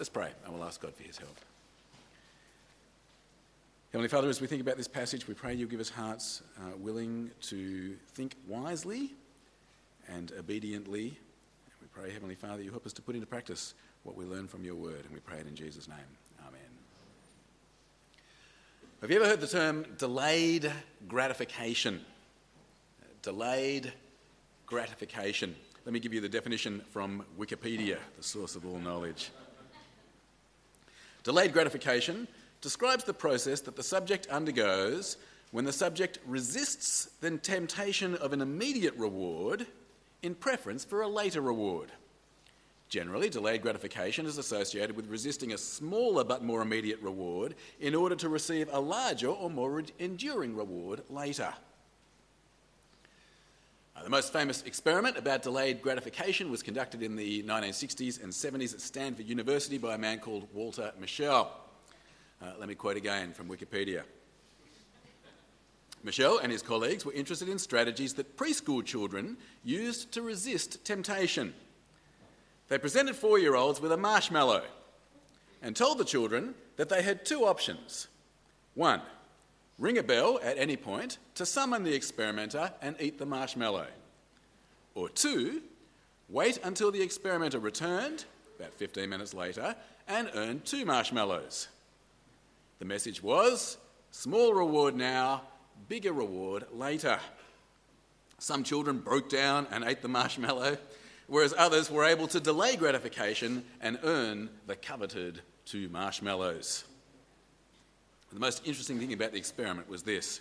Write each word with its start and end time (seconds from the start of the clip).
Let's 0.00 0.08
pray 0.08 0.30
and 0.46 0.54
we'll 0.54 0.64
ask 0.64 0.80
God 0.80 0.94
for 0.94 1.02
his 1.02 1.18
help. 1.18 1.36
Heavenly 3.92 4.08
Father, 4.08 4.30
as 4.30 4.40
we 4.40 4.46
think 4.46 4.62
about 4.62 4.78
this 4.78 4.88
passage, 4.88 5.28
we 5.28 5.34
pray 5.34 5.52
you 5.52 5.66
give 5.66 5.78
us 5.78 5.90
hearts 5.90 6.40
uh, 6.56 6.74
willing 6.78 7.30
to 7.42 7.94
think 8.14 8.34
wisely 8.48 9.12
and 10.08 10.32
obediently. 10.38 11.08
And 11.08 11.74
we 11.82 11.86
pray, 11.92 12.10
Heavenly 12.10 12.34
Father, 12.34 12.62
you 12.62 12.70
help 12.70 12.86
us 12.86 12.94
to 12.94 13.02
put 13.02 13.14
into 13.14 13.26
practice 13.26 13.74
what 14.04 14.16
we 14.16 14.24
learn 14.24 14.48
from 14.48 14.64
your 14.64 14.74
word, 14.74 15.04
and 15.04 15.12
we 15.12 15.20
pray 15.20 15.36
it 15.36 15.46
in 15.46 15.54
Jesus' 15.54 15.86
name. 15.86 15.98
Amen. 16.48 16.60
Have 19.02 19.10
you 19.10 19.16
ever 19.16 19.26
heard 19.26 19.42
the 19.42 19.48
term 19.48 19.84
delayed 19.98 20.72
gratification? 21.08 22.00
Delayed 23.20 23.92
gratification. 24.64 25.54
Let 25.84 25.92
me 25.92 26.00
give 26.00 26.14
you 26.14 26.22
the 26.22 26.28
definition 26.30 26.80
from 26.88 27.22
Wikipedia, 27.38 27.98
the 28.16 28.22
source 28.22 28.56
of 28.56 28.64
all 28.64 28.78
knowledge. 28.78 29.30
Delayed 31.22 31.52
gratification 31.52 32.26
describes 32.60 33.04
the 33.04 33.14
process 33.14 33.60
that 33.60 33.76
the 33.76 33.82
subject 33.82 34.26
undergoes 34.30 35.16
when 35.50 35.64
the 35.64 35.72
subject 35.72 36.18
resists 36.26 37.10
the 37.20 37.36
temptation 37.38 38.14
of 38.16 38.32
an 38.32 38.40
immediate 38.40 38.94
reward 38.96 39.66
in 40.22 40.34
preference 40.34 40.84
for 40.84 41.02
a 41.02 41.08
later 41.08 41.40
reward. 41.40 41.90
Generally, 42.88 43.30
delayed 43.30 43.62
gratification 43.62 44.26
is 44.26 44.38
associated 44.38 44.96
with 44.96 45.06
resisting 45.06 45.52
a 45.52 45.58
smaller 45.58 46.24
but 46.24 46.42
more 46.42 46.60
immediate 46.60 47.00
reward 47.00 47.54
in 47.80 47.94
order 47.94 48.16
to 48.16 48.28
receive 48.28 48.68
a 48.72 48.80
larger 48.80 49.28
or 49.28 49.48
more 49.48 49.82
enduring 49.98 50.56
reward 50.56 51.02
later. 51.08 51.54
Uh, 54.00 54.04
the 54.04 54.10
most 54.10 54.32
famous 54.32 54.62
experiment 54.62 55.18
about 55.18 55.42
delayed 55.42 55.82
gratification 55.82 56.50
was 56.50 56.62
conducted 56.62 57.02
in 57.02 57.16
the 57.16 57.42
1960s 57.42 58.22
and 58.22 58.32
70s 58.32 58.72
at 58.72 58.80
Stanford 58.80 59.26
University 59.26 59.76
by 59.76 59.94
a 59.94 59.98
man 59.98 60.18
called 60.18 60.48
Walter 60.54 60.90
Mischel. 60.98 61.48
Uh, 62.40 62.52
let 62.58 62.68
me 62.68 62.74
quote 62.74 62.96
again 62.96 63.34
from 63.34 63.46
Wikipedia. 63.46 64.02
Mischel 66.04 66.42
and 66.42 66.50
his 66.50 66.62
colleagues 66.62 67.04
were 67.04 67.12
interested 67.12 67.50
in 67.50 67.58
strategies 67.58 68.14
that 68.14 68.38
preschool 68.38 68.82
children 68.82 69.36
used 69.64 70.12
to 70.12 70.22
resist 70.22 70.82
temptation. 70.82 71.52
They 72.68 72.78
presented 72.78 73.16
four 73.16 73.38
year 73.38 73.54
olds 73.54 73.82
with 73.82 73.92
a 73.92 73.98
marshmallow 73.98 74.62
and 75.60 75.76
told 75.76 75.98
the 75.98 76.04
children 76.06 76.54
that 76.76 76.88
they 76.88 77.02
had 77.02 77.26
two 77.26 77.44
options. 77.44 78.08
One, 78.74 79.02
ring 79.80 79.96
a 79.98 80.02
bell 80.02 80.38
at 80.42 80.58
any 80.58 80.76
point 80.76 81.18
to 81.34 81.44
summon 81.44 81.82
the 81.82 81.94
experimenter 81.94 82.70
and 82.82 82.94
eat 83.00 83.18
the 83.18 83.26
marshmallow. 83.26 83.86
Or 84.94 85.08
two, 85.08 85.62
wait 86.28 86.60
until 86.62 86.92
the 86.92 87.02
experimenter 87.02 87.58
returned, 87.58 88.26
about 88.58 88.74
15 88.74 89.08
minutes 89.08 89.32
later, 89.32 89.74
and 90.06 90.30
earn 90.34 90.60
two 90.60 90.84
marshmallows. 90.84 91.68
The 92.78 92.84
message 92.84 93.22
was 93.22 93.78
small 94.10 94.52
reward 94.52 94.94
now, 94.94 95.42
bigger 95.88 96.12
reward 96.12 96.66
later. 96.74 97.18
Some 98.38 98.62
children 98.64 98.98
broke 98.98 99.30
down 99.30 99.66
and 99.70 99.84
ate 99.84 100.02
the 100.02 100.08
marshmallow, 100.08 100.76
whereas 101.26 101.54
others 101.56 101.90
were 101.90 102.04
able 102.04 102.26
to 102.28 102.40
delay 102.40 102.76
gratification 102.76 103.64
and 103.80 103.98
earn 104.02 104.50
the 104.66 104.76
coveted 104.76 105.40
two 105.64 105.88
marshmallows. 105.88 106.84
The 108.32 108.40
most 108.40 108.66
interesting 108.66 108.98
thing 108.98 109.12
about 109.12 109.32
the 109.32 109.38
experiment 109.38 109.88
was 109.88 110.02
this 110.02 110.40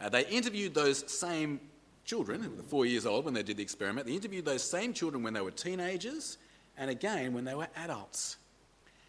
uh, 0.00 0.08
they 0.08 0.26
interviewed 0.26 0.74
those 0.74 1.10
same 1.10 1.60
children, 2.04 2.42
who 2.42 2.50
were 2.50 2.62
four 2.62 2.86
years 2.86 3.04
old 3.04 3.24
when 3.24 3.34
they 3.34 3.42
did 3.42 3.56
the 3.56 3.62
experiment, 3.62 4.06
they 4.06 4.14
interviewed 4.14 4.44
those 4.44 4.62
same 4.62 4.92
children 4.92 5.22
when 5.22 5.34
they 5.34 5.40
were 5.40 5.50
teenagers 5.50 6.38
and 6.78 6.90
again 6.90 7.32
when 7.32 7.44
they 7.44 7.54
were 7.54 7.68
adults. 7.76 8.36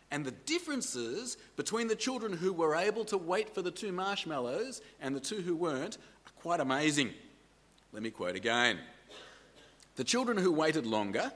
And 0.09 0.25
the 0.25 0.31
differences 0.31 1.37
between 1.55 1.87
the 1.87 1.95
children 1.95 2.33
who 2.33 2.53
were 2.53 2.75
able 2.75 3.05
to 3.05 3.17
wait 3.17 3.53
for 3.53 3.61
the 3.61 3.71
two 3.71 3.91
marshmallows 3.91 4.81
and 5.01 5.15
the 5.15 5.19
two 5.19 5.41
who 5.41 5.55
weren't 5.55 5.97
are 6.25 6.41
quite 6.41 6.59
amazing. 6.59 7.13
Let 7.91 8.03
me 8.03 8.09
quote 8.09 8.35
again. 8.35 8.79
The 9.95 10.03
children 10.03 10.37
who 10.37 10.51
waited 10.51 10.85
longer, 10.85 11.31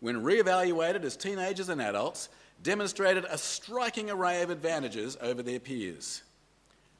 when 0.00 0.22
re-evaluated 0.22 1.04
as 1.04 1.16
teenagers 1.16 1.68
and 1.68 1.80
adults, 1.80 2.28
demonstrated 2.64 3.24
a 3.28 3.38
striking 3.38 4.10
array 4.10 4.42
of 4.42 4.50
advantages 4.50 5.16
over 5.20 5.42
their 5.42 5.60
peers. 5.60 6.22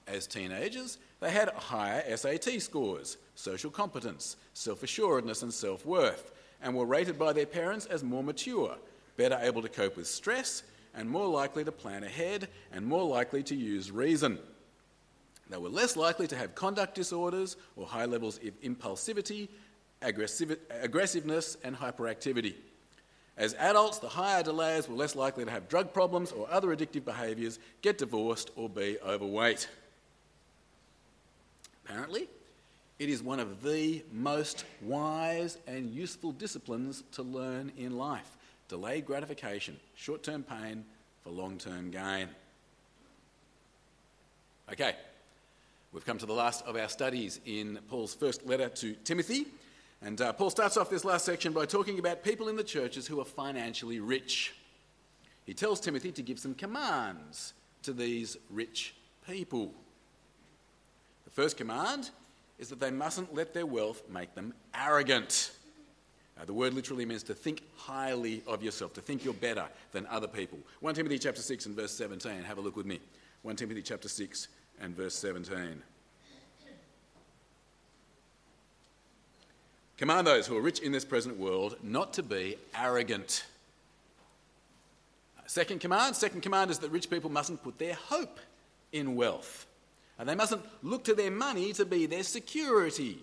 As 0.06 0.26
teenagers, 0.26 0.98
they 1.20 1.30
had 1.30 1.48
higher 1.48 2.16
SAT 2.16 2.60
scores, 2.60 3.16
social 3.34 3.70
competence, 3.70 4.36
self 4.52 4.82
assuredness, 4.82 5.42
and 5.42 5.52
self 5.52 5.84
worth, 5.84 6.30
and 6.62 6.76
were 6.76 6.84
rated 6.84 7.18
by 7.18 7.32
their 7.32 7.46
parents 7.46 7.86
as 7.86 8.04
more 8.04 8.22
mature, 8.22 8.76
better 9.16 9.38
able 9.40 9.62
to 9.62 9.68
cope 9.68 9.96
with 9.96 10.06
stress, 10.06 10.62
and 10.94 11.08
more 11.08 11.26
likely 11.26 11.64
to 11.64 11.72
plan 11.72 12.04
ahead 12.04 12.48
and 12.70 12.86
more 12.86 13.04
likely 13.04 13.42
to 13.42 13.56
use 13.56 13.90
reason. 13.90 14.38
They 15.48 15.56
were 15.56 15.70
less 15.70 15.96
likely 15.96 16.26
to 16.28 16.36
have 16.36 16.54
conduct 16.54 16.94
disorders 16.94 17.56
or 17.76 17.86
high 17.86 18.04
levels 18.04 18.38
of 18.38 18.60
impulsivity, 18.60 19.48
aggressiveness, 20.02 21.56
and 21.64 21.76
hyperactivity. 21.76 22.54
As 23.36 23.54
adults, 23.54 23.98
the 23.98 24.08
higher 24.08 24.42
delayers 24.42 24.88
were 24.88 24.94
less 24.94 25.16
likely 25.16 25.44
to 25.44 25.50
have 25.50 25.68
drug 25.68 25.92
problems 25.92 26.30
or 26.30 26.48
other 26.50 26.68
addictive 26.68 27.04
behaviours, 27.04 27.58
get 27.82 27.98
divorced, 27.98 28.50
or 28.54 28.68
be 28.68 28.96
overweight. 29.04 29.68
Apparently, 31.84 32.28
it 32.98 33.08
is 33.08 33.22
one 33.22 33.40
of 33.40 33.62
the 33.62 34.04
most 34.12 34.64
wise 34.80 35.58
and 35.66 35.90
useful 35.90 36.30
disciplines 36.32 37.02
to 37.12 37.22
learn 37.22 37.72
in 37.76 37.98
life 37.98 38.36
delayed 38.68 39.04
gratification, 39.04 39.78
short 39.94 40.22
term 40.22 40.42
pain 40.42 40.84
for 41.22 41.30
long 41.30 41.58
term 41.58 41.90
gain. 41.90 42.28
Okay, 44.72 44.96
we've 45.92 46.06
come 46.06 46.18
to 46.18 46.26
the 46.26 46.32
last 46.32 46.64
of 46.64 46.76
our 46.76 46.88
studies 46.88 47.40
in 47.44 47.78
Paul's 47.88 48.14
first 48.14 48.46
letter 48.46 48.68
to 48.68 48.94
Timothy. 49.04 49.46
And 50.04 50.20
uh, 50.20 50.34
Paul 50.34 50.50
starts 50.50 50.76
off 50.76 50.90
this 50.90 51.02
last 51.02 51.24
section 51.24 51.54
by 51.54 51.64
talking 51.64 51.98
about 51.98 52.22
people 52.22 52.48
in 52.48 52.56
the 52.56 52.64
churches 52.64 53.06
who 53.06 53.20
are 53.20 53.24
financially 53.24 54.00
rich. 54.00 54.54
He 55.46 55.54
tells 55.54 55.80
Timothy 55.80 56.12
to 56.12 56.22
give 56.22 56.38
some 56.38 56.54
commands 56.54 57.54
to 57.84 57.94
these 57.94 58.36
rich 58.50 58.94
people. 59.26 59.72
The 61.24 61.30
first 61.30 61.56
command 61.56 62.10
is 62.58 62.68
that 62.68 62.80
they 62.80 62.90
mustn't 62.90 63.34
let 63.34 63.54
their 63.54 63.64
wealth 63.64 64.02
make 64.10 64.34
them 64.34 64.52
arrogant. 64.74 65.52
Uh, 66.38 66.44
the 66.44 66.52
word 66.52 66.74
literally 66.74 67.06
means 67.06 67.22
to 67.22 67.34
think 67.34 67.62
highly 67.74 68.42
of 68.46 68.62
yourself, 68.62 68.92
to 68.94 69.00
think 69.00 69.24
you're 69.24 69.32
better 69.32 69.64
than 69.92 70.06
other 70.08 70.28
people. 70.28 70.58
1 70.80 70.94
Timothy 70.94 71.18
chapter 71.18 71.40
6 71.40 71.64
and 71.64 71.74
verse 71.74 71.92
17. 71.92 72.42
Have 72.42 72.58
a 72.58 72.60
look 72.60 72.76
with 72.76 72.86
me. 72.86 73.00
1 73.40 73.56
Timothy 73.56 73.80
chapter 73.80 74.10
6 74.10 74.48
and 74.82 74.94
verse 74.94 75.14
17. 75.14 75.82
Command 79.96 80.26
those 80.26 80.46
who 80.46 80.56
are 80.56 80.60
rich 80.60 80.80
in 80.80 80.92
this 80.92 81.04
present 81.04 81.38
world 81.38 81.76
not 81.82 82.12
to 82.14 82.22
be 82.22 82.56
arrogant. 82.76 83.44
Second 85.46 85.80
command, 85.80 86.16
second 86.16 86.40
command 86.40 86.70
is 86.70 86.78
that 86.80 86.90
rich 86.90 87.08
people 87.08 87.30
mustn't 87.30 87.62
put 87.62 87.78
their 87.78 87.94
hope 87.94 88.40
in 88.92 89.14
wealth. 89.14 89.66
And 90.18 90.28
they 90.28 90.34
mustn't 90.34 90.62
look 90.82 91.04
to 91.04 91.14
their 91.14 91.30
money 91.30 91.72
to 91.74 91.84
be 91.84 92.06
their 92.06 92.22
security. 92.22 93.18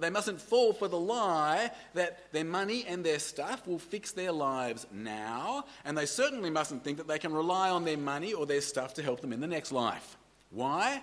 They 0.00 0.10
mustn't 0.10 0.40
fall 0.40 0.72
for 0.72 0.88
the 0.88 0.98
lie 0.98 1.70
that 1.94 2.32
their 2.32 2.44
money 2.44 2.84
and 2.88 3.04
their 3.04 3.20
stuff 3.20 3.66
will 3.66 3.78
fix 3.78 4.10
their 4.10 4.32
lives 4.32 4.86
now, 4.92 5.64
and 5.84 5.96
they 5.96 6.06
certainly 6.06 6.50
mustn't 6.50 6.82
think 6.82 6.98
that 6.98 7.06
they 7.06 7.20
can 7.20 7.32
rely 7.32 7.70
on 7.70 7.84
their 7.84 7.96
money 7.96 8.32
or 8.32 8.46
their 8.46 8.60
stuff 8.60 8.94
to 8.94 9.02
help 9.02 9.20
them 9.20 9.32
in 9.32 9.40
the 9.40 9.46
next 9.46 9.70
life. 9.70 10.16
Why? 10.50 11.02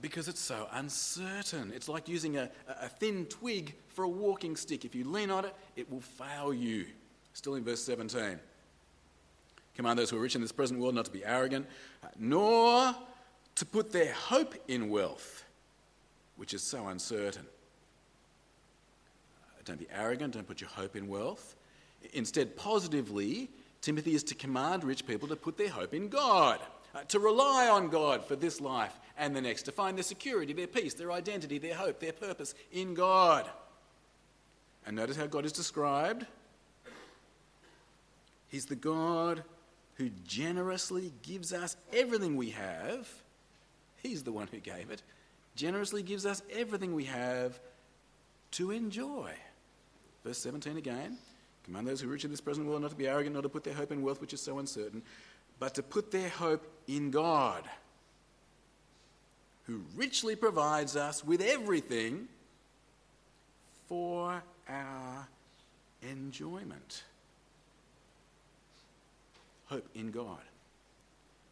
Because 0.00 0.28
it's 0.28 0.40
so 0.40 0.68
uncertain. 0.72 1.72
It's 1.74 1.88
like 1.88 2.08
using 2.08 2.36
a, 2.36 2.48
a 2.68 2.88
thin 2.88 3.26
twig 3.26 3.74
for 3.88 4.04
a 4.04 4.08
walking 4.08 4.54
stick. 4.54 4.84
If 4.84 4.94
you 4.94 5.04
lean 5.04 5.30
on 5.30 5.44
it, 5.44 5.54
it 5.76 5.90
will 5.90 6.00
fail 6.00 6.54
you. 6.54 6.86
Still 7.32 7.56
in 7.56 7.64
verse 7.64 7.82
17. 7.82 8.38
Command 9.74 9.98
those 9.98 10.10
who 10.10 10.18
are 10.18 10.20
rich 10.20 10.34
in 10.34 10.40
this 10.40 10.52
present 10.52 10.80
world 10.80 10.94
not 10.94 11.04
to 11.04 11.10
be 11.10 11.24
arrogant, 11.24 11.66
nor 12.18 12.94
to 13.56 13.66
put 13.66 13.92
their 13.92 14.12
hope 14.12 14.54
in 14.68 14.88
wealth 14.88 15.44
which 16.38 16.54
is 16.54 16.62
so 16.62 16.86
uncertain. 16.86 17.44
Uh, 19.42 19.62
don't 19.64 19.78
be 19.78 19.88
arrogant, 19.92 20.34
don't 20.34 20.46
put 20.46 20.60
your 20.60 20.70
hope 20.70 20.96
in 20.96 21.08
wealth. 21.08 21.56
Instead, 22.14 22.56
positively, 22.56 23.50
Timothy 23.82 24.14
is 24.14 24.22
to 24.24 24.34
command 24.34 24.84
rich 24.84 25.04
people 25.04 25.28
to 25.28 25.36
put 25.36 25.58
their 25.58 25.68
hope 25.68 25.92
in 25.92 26.08
God, 26.08 26.60
uh, 26.94 27.02
to 27.08 27.18
rely 27.18 27.68
on 27.68 27.88
God 27.88 28.24
for 28.24 28.36
this 28.36 28.60
life 28.60 28.98
and 29.16 29.34
the 29.34 29.40
next, 29.40 29.62
to 29.64 29.72
find 29.72 29.96
their 29.96 30.04
security, 30.04 30.52
their 30.52 30.66
peace, 30.66 30.94
their 30.94 31.12
identity, 31.12 31.58
their 31.58 31.74
hope, 31.74 32.00
their 32.00 32.12
purpose 32.12 32.54
in 32.72 32.94
God. 32.94 33.48
And 34.86 34.96
notice 34.96 35.16
how 35.16 35.26
God 35.26 35.44
is 35.44 35.52
described. 35.52 36.26
He's 38.48 38.66
the 38.66 38.76
God 38.76 39.42
who 39.94 40.10
generously 40.26 41.12
gives 41.22 41.52
us 41.52 41.76
everything 41.92 42.36
we 42.36 42.50
have. 42.50 43.08
He's 44.02 44.22
the 44.22 44.32
one 44.32 44.46
who 44.46 44.58
gave 44.58 44.90
it 44.90 45.02
generously 45.58 46.04
gives 46.04 46.24
us 46.24 46.40
everything 46.52 46.94
we 46.94 47.04
have 47.04 47.58
to 48.52 48.70
enjoy. 48.70 49.32
Verse 50.24 50.38
17 50.38 50.76
again 50.76 51.18
command 51.64 51.86
those 51.86 52.00
who 52.00 52.08
are 52.08 52.12
rich 52.12 52.24
in 52.24 52.30
this 52.30 52.40
present 52.40 52.66
world 52.66 52.80
not 52.80 52.90
to 52.90 52.96
be 52.96 53.06
arrogant, 53.06 53.34
not 53.34 53.42
to 53.42 53.48
put 53.48 53.62
their 53.62 53.74
hope 53.74 53.92
in 53.92 54.00
wealth 54.00 54.22
which 54.22 54.32
is 54.32 54.40
so 54.40 54.58
uncertain, 54.58 55.02
but 55.58 55.74
to 55.74 55.82
put 55.82 56.10
their 56.10 56.28
hope 56.28 56.66
in 56.86 57.10
God, 57.10 57.62
who 59.64 59.82
richly 59.96 60.36
provides 60.36 60.96
us 60.96 61.24
with 61.24 61.40
everything 61.40 62.28
for 63.88 64.42
our 64.68 65.28
enjoyment. 66.02 67.02
Hope 69.66 69.88
in 69.94 70.10
God. 70.10 70.38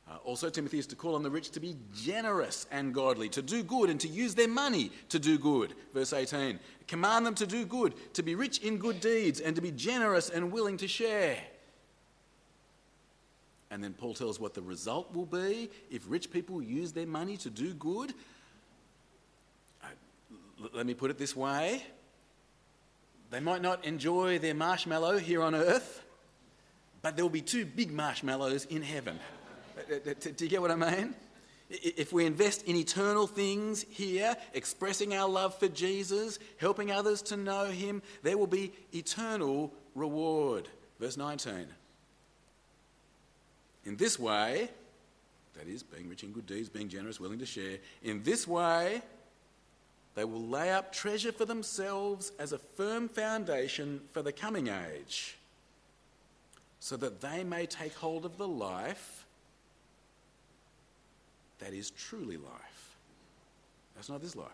Uh, 0.09 0.19
also, 0.25 0.49
Timothy 0.49 0.79
is 0.79 0.87
to 0.87 0.97
call 0.97 1.17
on 1.17 1.25
the 1.25 1.31
rich 1.31 1.51
to 1.51 1.61
be 1.61 1.77
generous 1.93 2.67
and 2.71 2.95
godly, 2.95 3.29
to 3.31 3.43
do 3.43 3.65
good 3.65 3.91
and 3.91 4.01
to 4.01 4.09
use 4.09 4.37
their 4.37 4.49
money 4.49 4.93
to 5.09 5.19
do 5.19 5.37
good. 5.37 5.75
Verse 5.93 6.13
18. 6.13 6.61
Command 6.87 7.27
them 7.27 7.35
to 7.35 7.47
do 7.47 7.67
good, 7.67 7.93
to 8.15 8.23
be 8.23 8.37
rich 8.37 8.59
in 8.59 8.79
good 8.79 9.01
deeds, 9.01 9.41
and 9.41 9.57
to 9.57 9.63
be 9.63 9.73
generous 9.73 10.31
and 10.31 10.53
willing 10.53 10.77
to 10.77 10.87
share. 10.87 11.39
And 13.71 13.83
then 13.83 13.95
Paul 13.95 14.15
tells 14.15 14.39
what 14.39 14.55
the 14.55 14.63
result 14.63 15.15
will 15.15 15.27
be 15.27 15.71
if 15.91 16.05
rich 16.09 16.31
people 16.31 16.63
use 16.63 16.93
their 16.93 17.07
money 17.07 17.37
to 17.39 17.51
do 17.51 17.75
good. 17.75 18.15
Uh, 19.83 19.89
let 20.73 20.87
me 20.87 20.95
put 20.95 21.11
it 21.11 21.19
this 21.19 21.35
way 21.35 21.83
they 23.31 23.41
might 23.41 23.63
not 23.63 23.85
enjoy 23.85 24.39
their 24.39 24.55
marshmallow 24.55 25.19
here 25.19 25.43
on 25.43 25.55
earth, 25.55 26.05
but 27.03 27.17
there 27.17 27.25
will 27.25 27.31
be 27.31 27.41
two 27.41 27.67
big 27.67 27.93
marshmallows 27.93 28.67
in 28.67 28.83
heaven. 28.83 29.19
Do 29.89 30.45
you 30.45 30.51
get 30.51 30.63
what 30.63 30.71
I 30.71 30.77
mean? 30.77 31.15
If 31.69 32.13
we 32.13 32.25
invest 32.25 32.63
in 32.67 32.77
eternal 32.77 33.27
things 33.27 33.85
here, 33.91 34.37
expressing 34.55 35.15
our 35.15 35.29
love 35.29 35.59
for 35.59 35.67
Jesus, 35.67 36.39
helping 36.59 36.93
others 36.93 37.23
to 37.23 37.37
know 37.37 37.67
him, 37.67 38.03
there 38.23 38.39
will 38.39 38.47
be 38.47 38.73
eternal 38.95 39.73
reward. 39.97 40.69
Verse 41.01 41.17
19. 41.17 41.67
In 43.87 43.97
this 43.97 44.19
way, 44.19 44.69
that 45.57 45.69
is, 45.69 45.83
being 45.83 46.09
rich 46.09 46.25
in 46.25 46.33
good 46.33 46.47
deeds, 46.47 46.69
being 46.69 46.89
generous, 46.89 47.19
willing 47.19 47.39
to 47.39 47.47
share, 47.47 47.79
in 48.03 48.23
this 48.25 48.47
way, 48.47 49.01
they 50.17 50.25
will 50.25 50.47
lay 50.47 50.73
up 50.73 50.93
treasure 50.93 51.33
for 51.33 51.45
themselves 51.45 52.33
as 52.39 52.53
a 52.53 52.59
firm 52.59 53.09
foundation 53.09 54.01
for 54.13 54.23
the 54.23 54.33
coming 54.33 54.69
age, 54.69 55.37
so 56.81 56.97
that 56.97 57.21
they 57.21 57.45
may 57.45 57.65
take 57.65 57.95
hold 57.95 58.25
of 58.25 58.37
the 58.37 58.49
life 58.49 59.25
that 61.59 61.73
is 61.73 61.91
truly 61.91 62.37
life. 62.37 62.97
That's 63.95 64.09
not 64.09 64.21
this 64.21 64.37
life. 64.37 64.51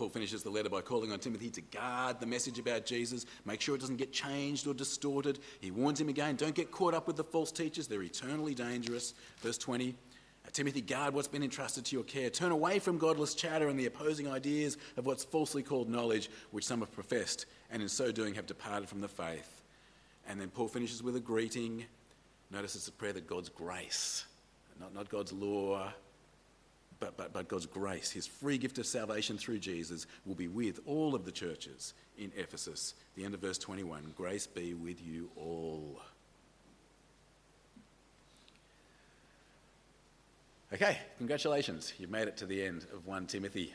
Paul 0.00 0.08
finishes 0.08 0.42
the 0.42 0.48
letter 0.48 0.70
by 0.70 0.80
calling 0.80 1.12
on 1.12 1.18
Timothy 1.18 1.50
to 1.50 1.60
guard 1.60 2.20
the 2.20 2.26
message 2.26 2.58
about 2.58 2.86
Jesus, 2.86 3.26
make 3.44 3.60
sure 3.60 3.74
it 3.74 3.82
doesn't 3.82 3.98
get 3.98 4.14
changed 4.14 4.66
or 4.66 4.72
distorted. 4.72 5.40
He 5.60 5.70
warns 5.70 6.00
him 6.00 6.08
again 6.08 6.36
don't 6.36 6.54
get 6.54 6.70
caught 6.70 6.94
up 6.94 7.06
with 7.06 7.16
the 7.16 7.24
false 7.24 7.52
teachers, 7.52 7.86
they're 7.86 8.02
eternally 8.02 8.54
dangerous. 8.54 9.12
Verse 9.42 9.58
20 9.58 9.90
uh, 9.90 10.48
Timothy, 10.54 10.80
guard 10.80 11.12
what's 11.12 11.28
been 11.28 11.42
entrusted 11.42 11.84
to 11.84 11.94
your 11.94 12.04
care. 12.04 12.30
Turn 12.30 12.50
away 12.50 12.78
from 12.78 12.96
godless 12.96 13.34
chatter 13.34 13.68
and 13.68 13.78
the 13.78 13.84
opposing 13.84 14.26
ideas 14.26 14.78
of 14.96 15.04
what's 15.04 15.22
falsely 15.22 15.62
called 15.62 15.90
knowledge, 15.90 16.30
which 16.50 16.64
some 16.64 16.80
have 16.80 16.92
professed, 16.92 17.44
and 17.70 17.82
in 17.82 17.88
so 17.90 18.10
doing 18.10 18.32
have 18.32 18.46
departed 18.46 18.88
from 18.88 19.02
the 19.02 19.08
faith. 19.08 19.60
And 20.26 20.40
then 20.40 20.48
Paul 20.48 20.68
finishes 20.68 21.02
with 21.02 21.14
a 21.16 21.20
greeting 21.20 21.84
Notice 22.50 22.74
it's 22.74 22.88
a 22.88 22.92
prayer 22.92 23.12
that 23.12 23.26
God's 23.26 23.50
grace, 23.50 24.24
not, 24.80 24.94
not 24.94 25.10
God's 25.10 25.32
law, 25.32 25.92
but, 27.00 27.16
but, 27.16 27.32
but 27.32 27.48
God's 27.48 27.66
grace, 27.66 28.10
his 28.10 28.26
free 28.26 28.58
gift 28.58 28.78
of 28.78 28.86
salvation 28.86 29.38
through 29.38 29.58
Jesus, 29.58 30.06
will 30.26 30.34
be 30.34 30.48
with 30.48 30.80
all 30.84 31.14
of 31.14 31.24
the 31.24 31.32
churches 31.32 31.94
in 32.18 32.30
Ephesus. 32.36 32.94
The 33.16 33.24
end 33.24 33.34
of 33.34 33.40
verse 33.40 33.58
21 33.58 34.12
Grace 34.16 34.46
be 34.46 34.74
with 34.74 35.04
you 35.04 35.30
all. 35.34 36.00
Okay, 40.72 40.98
congratulations. 41.18 41.94
You've 41.98 42.10
made 42.10 42.28
it 42.28 42.36
to 42.36 42.46
the 42.46 42.62
end 42.62 42.86
of 42.94 43.06
1 43.06 43.26
Timothy. 43.26 43.74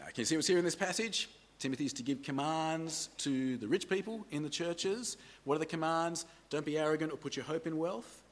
Uh, 0.00 0.06
can 0.06 0.14
you 0.16 0.24
see 0.24 0.36
what's 0.36 0.48
here 0.48 0.56
in 0.56 0.64
this 0.64 0.76
passage? 0.76 1.28
Timothy 1.58 1.84
is 1.84 1.92
to 1.94 2.02
give 2.02 2.22
commands 2.22 3.10
to 3.18 3.58
the 3.58 3.68
rich 3.68 3.86
people 3.86 4.24
in 4.30 4.42
the 4.42 4.48
churches. 4.48 5.18
What 5.44 5.56
are 5.56 5.58
the 5.58 5.66
commands? 5.66 6.24
Don't 6.48 6.64
be 6.64 6.78
arrogant 6.78 7.12
or 7.12 7.16
put 7.16 7.36
your 7.36 7.44
hope 7.44 7.66
in 7.66 7.76
wealth. 7.76 8.22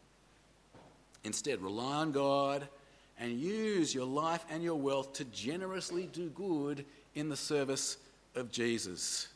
Instead, 1.24 1.60
rely 1.60 1.96
on 1.96 2.12
God 2.12 2.66
and 3.18 3.32
use 3.32 3.94
your 3.94 4.06
life 4.06 4.44
and 4.50 4.62
your 4.62 4.76
wealth 4.76 5.12
to 5.14 5.24
generously 5.24 6.08
do 6.12 6.28
good 6.30 6.84
in 7.14 7.28
the 7.28 7.36
service 7.36 7.96
of 8.34 8.50
Jesus. 8.52 9.28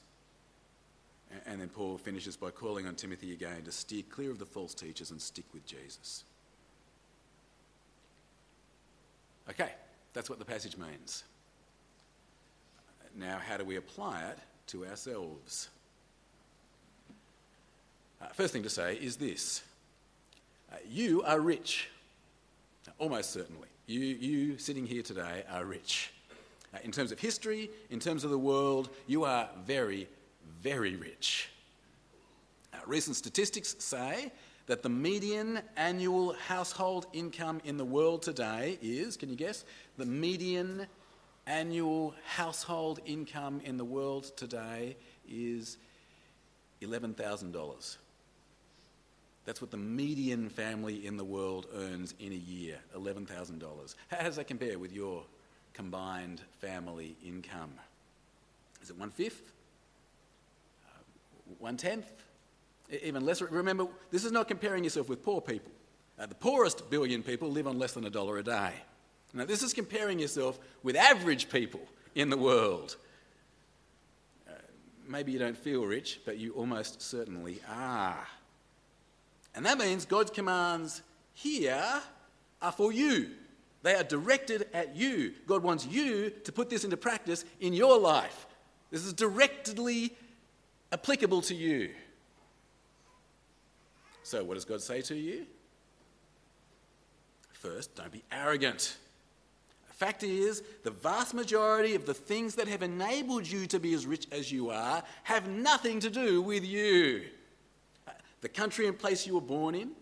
And 1.47 1.61
then 1.61 1.69
Paul 1.69 1.99
finishes 1.99 2.37
by 2.37 2.51
calling 2.51 2.87
on 2.87 2.95
Timothy 2.95 3.33
again 3.33 3.63
to 3.65 3.73
steer 3.73 4.03
clear 4.09 4.31
of 4.31 4.39
the 4.39 4.47
false 4.47 4.75
teachers 4.75 5.11
and 5.11 5.21
stick 5.21 5.47
with 5.53 5.67
Jesus. 5.67 6.25
Okay, 9.49 9.71
that's 10.13 10.31
what 10.31 10.39
the 10.39 10.45
passage 10.45 10.77
means. 10.77 11.25
Now, 13.17 13.39
how 13.39 13.57
do 13.57 13.65
we 13.65 13.77
apply 13.77 14.23
it 14.31 14.39
to 14.69 14.87
ourselves? 14.87 15.69
Uh, 18.21 18.27
first 18.33 18.53
thing 18.53 18.63
to 18.63 18.71
say 18.71 18.95
is 18.95 19.17
this 19.17 19.63
uh, 20.73 20.77
You 20.89 21.23
are 21.25 21.41
rich. 21.41 21.89
Almost 22.99 23.31
certainly. 23.31 23.69
You, 23.87 24.01
you 24.01 24.59
sitting 24.59 24.87
here 24.87 25.03
today 25.03 25.45
are 25.51 25.65
rich. 25.65 26.13
Uh, 26.75 26.79
in 26.85 26.91
terms 26.91 27.13
of 27.13 27.19
history, 27.19 27.71
in 27.91 28.01
terms 28.01 28.25
of 28.25 28.31
the 28.31 28.39
world, 28.39 28.91
you 29.07 29.25
are 29.25 29.49
very, 29.67 30.09
very 30.63 30.97
rich. 30.97 31.51
Uh, 32.73 32.79
recent 32.87 33.17
statistics 33.17 33.77
say 33.79 34.33
that 34.67 34.83
the 34.83 34.89
median 34.89 35.61
annual 35.77 36.33
household 36.35 37.07
income 37.13 37.61
in 37.65 37.77
the 37.77 37.85
world 37.85 38.23
today 38.23 38.79
is, 38.81 39.17
can 39.17 39.29
you 39.29 39.37
guess? 39.37 39.65
The 39.99 40.07
median 40.07 40.87
annual 41.47 42.15
household 42.25 43.01
income 43.05 43.61
in 43.65 43.77
the 43.77 43.85
world 43.85 44.37
today 44.37 44.97
is 45.29 45.77
$11,000. 46.81 47.97
That's 49.45 49.61
what 49.61 49.71
the 49.71 49.77
median 49.77 50.49
family 50.49 51.07
in 51.07 51.17
the 51.17 51.25
world 51.25 51.67
earns 51.75 52.15
in 52.21 52.33
a 52.33 52.37
year 52.37 52.79
$11,000. 52.97 53.95
How 54.09 54.23
does 54.23 54.37
that 54.37 54.47
compare 54.47 54.79
with 54.79 54.93
your 54.93 55.25
combined 55.75 56.41
family 56.61 57.17
income? 57.27 57.73
Is 58.83 58.91
it 58.91 58.99
one 58.99 59.11
fifth? 59.11 59.53
Uh, 60.87 61.01
one 61.59 61.77
tenth? 61.77 62.11
Even 63.03 63.25
less? 63.25 63.41
Remember, 63.41 63.87
this 64.11 64.25
is 64.25 64.33
not 64.33 64.49
comparing 64.49 64.85
yourself 64.85 65.09
with 65.09 65.25
poor 65.25 65.41
people. 65.41 65.73
Uh, 66.19 66.27
the 66.27 66.35
poorest 66.35 66.89
billion 66.91 67.23
people 67.23 67.51
live 67.51 67.67
on 67.67 67.79
less 67.79 67.93
than 67.93 68.05
a 68.05 68.11
dollar 68.11 68.39
a 68.39 68.43
day. 68.43 68.73
Now, 69.35 69.47
this 69.47 69.63
is 69.63 69.73
comparing 69.73 70.19
yourself 70.19 70.59
with 70.83 70.95
average 70.95 71.49
people 71.49 71.81
in 72.15 72.29
the 72.29 72.37
world. 72.37 72.97
Uh, 74.47 74.53
maybe 75.09 75.33
you 75.33 75.39
don't 75.39 75.57
feel 75.57 75.85
rich, 75.85 76.21
but 76.27 76.37
you 76.37 76.53
almost 76.53 77.01
certainly 77.01 77.61
are. 77.69 78.27
And 79.55 79.67
that 79.67 79.79
means 79.79 80.05
God's 80.05 80.31
commands 80.31 81.03
here 81.35 82.01
are 82.61 82.73
for 82.73 82.93
you. 82.93 83.31
They 83.83 83.95
are 83.95 84.05
directed 84.05 84.69
at 84.73 84.95
you. 84.95 85.33
God 85.47 85.63
wants 85.63 85.87
you 85.87 86.31
to 86.45 86.53
put 86.53 86.71
this 86.71 86.85
into 86.85 86.97
practice 86.97 87.45
in 87.61 87.73
your 87.73 87.99
life. 87.99 88.47
This 88.91 89.05
is 89.05 89.13
directly 89.13 90.15
applicable 90.93 91.43
to 91.43 91.55
you. 91.55 91.91
So, 94.23 94.45
what 94.45 94.55
does 94.55 94.65
God 94.65 94.81
say 94.81 95.01
to 95.03 95.17
you? 95.17 95.47
First, 97.53 97.97
don't 97.97 98.13
be 98.13 98.23
arrogant. 98.31 98.97
The 99.89 99.95
fact 99.95 100.23
is, 100.23 100.63
the 100.85 100.91
vast 100.91 101.35
majority 101.35 101.95
of 101.95 102.07
the 102.07 102.15
things 102.15 102.55
that 102.57 102.69
have 102.69 102.83
enabled 102.83 103.47
you 103.47 103.67
to 103.69 103.79
be 103.79 103.95
as 103.95 104.07
rich 104.07 104.27
as 104.31 104.51
you 104.51 104.71
are 104.71 105.03
have 105.25 105.49
nothing 105.49 106.01
to 106.01 106.11
do 106.11 106.43
with 106.43 106.65
you. 106.65 107.23
The 108.43 108.49
country 108.49 108.87
and 108.87 108.99
place 108.99 109.27
you 109.27 109.35
were 109.35 109.41
born 109.41 109.75
in, 109.75 109.93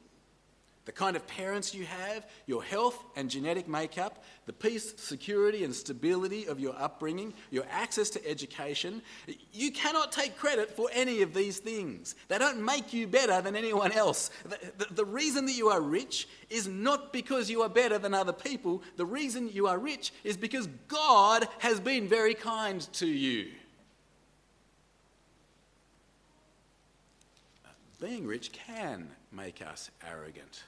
the 0.86 0.92
kind 0.92 1.14
of 1.14 1.26
parents 1.26 1.74
you 1.74 1.84
have, 1.84 2.26
your 2.46 2.64
health 2.64 3.04
and 3.14 3.30
genetic 3.30 3.68
makeup, 3.68 4.24
the 4.46 4.52
peace, 4.52 4.94
security, 4.96 5.62
and 5.62 5.72
stability 5.72 6.46
of 6.46 6.58
your 6.58 6.74
upbringing, 6.76 7.34
your 7.50 7.64
access 7.70 8.10
to 8.10 8.28
education. 8.28 9.02
You 9.52 9.70
cannot 9.70 10.10
take 10.10 10.36
credit 10.36 10.70
for 10.70 10.88
any 10.92 11.22
of 11.22 11.34
these 11.34 11.58
things. 11.58 12.16
They 12.28 12.38
don't 12.38 12.64
make 12.64 12.92
you 12.92 13.06
better 13.06 13.40
than 13.42 13.54
anyone 13.54 13.92
else. 13.92 14.30
The, 14.44 14.58
the, 14.78 14.94
the 14.94 15.04
reason 15.04 15.46
that 15.46 15.52
you 15.52 15.68
are 15.68 15.82
rich 15.82 16.26
is 16.48 16.66
not 16.66 17.12
because 17.12 17.50
you 17.50 17.62
are 17.62 17.68
better 17.68 17.98
than 17.98 18.14
other 18.14 18.32
people. 18.32 18.82
The 18.96 19.06
reason 19.06 19.50
you 19.52 19.66
are 19.66 19.78
rich 19.78 20.12
is 20.24 20.36
because 20.36 20.66
God 20.88 21.46
has 21.58 21.78
been 21.78 22.08
very 22.08 22.34
kind 22.34 22.80
to 22.94 23.06
you. 23.06 23.52
Being 28.00 28.26
rich 28.26 28.50
can 28.52 29.08
make 29.30 29.60
us 29.60 29.90
arrogant. 30.10 30.64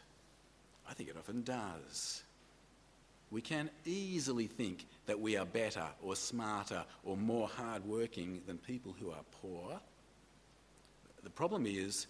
I 0.88 0.92
think 0.92 1.08
it 1.08 1.16
often 1.18 1.42
does. 1.42 2.22
We 3.30 3.40
can 3.40 3.70
easily 3.86 4.46
think 4.46 4.84
that 5.06 5.18
we 5.18 5.38
are 5.38 5.46
better 5.46 5.86
or 6.02 6.14
smarter 6.14 6.84
or 7.02 7.16
more 7.16 7.48
hardworking 7.48 8.42
than 8.46 8.58
people 8.58 8.94
who 9.00 9.10
are 9.10 9.24
poor. 9.40 9.80
The 11.24 11.30
problem 11.30 11.64
is, 11.66 12.06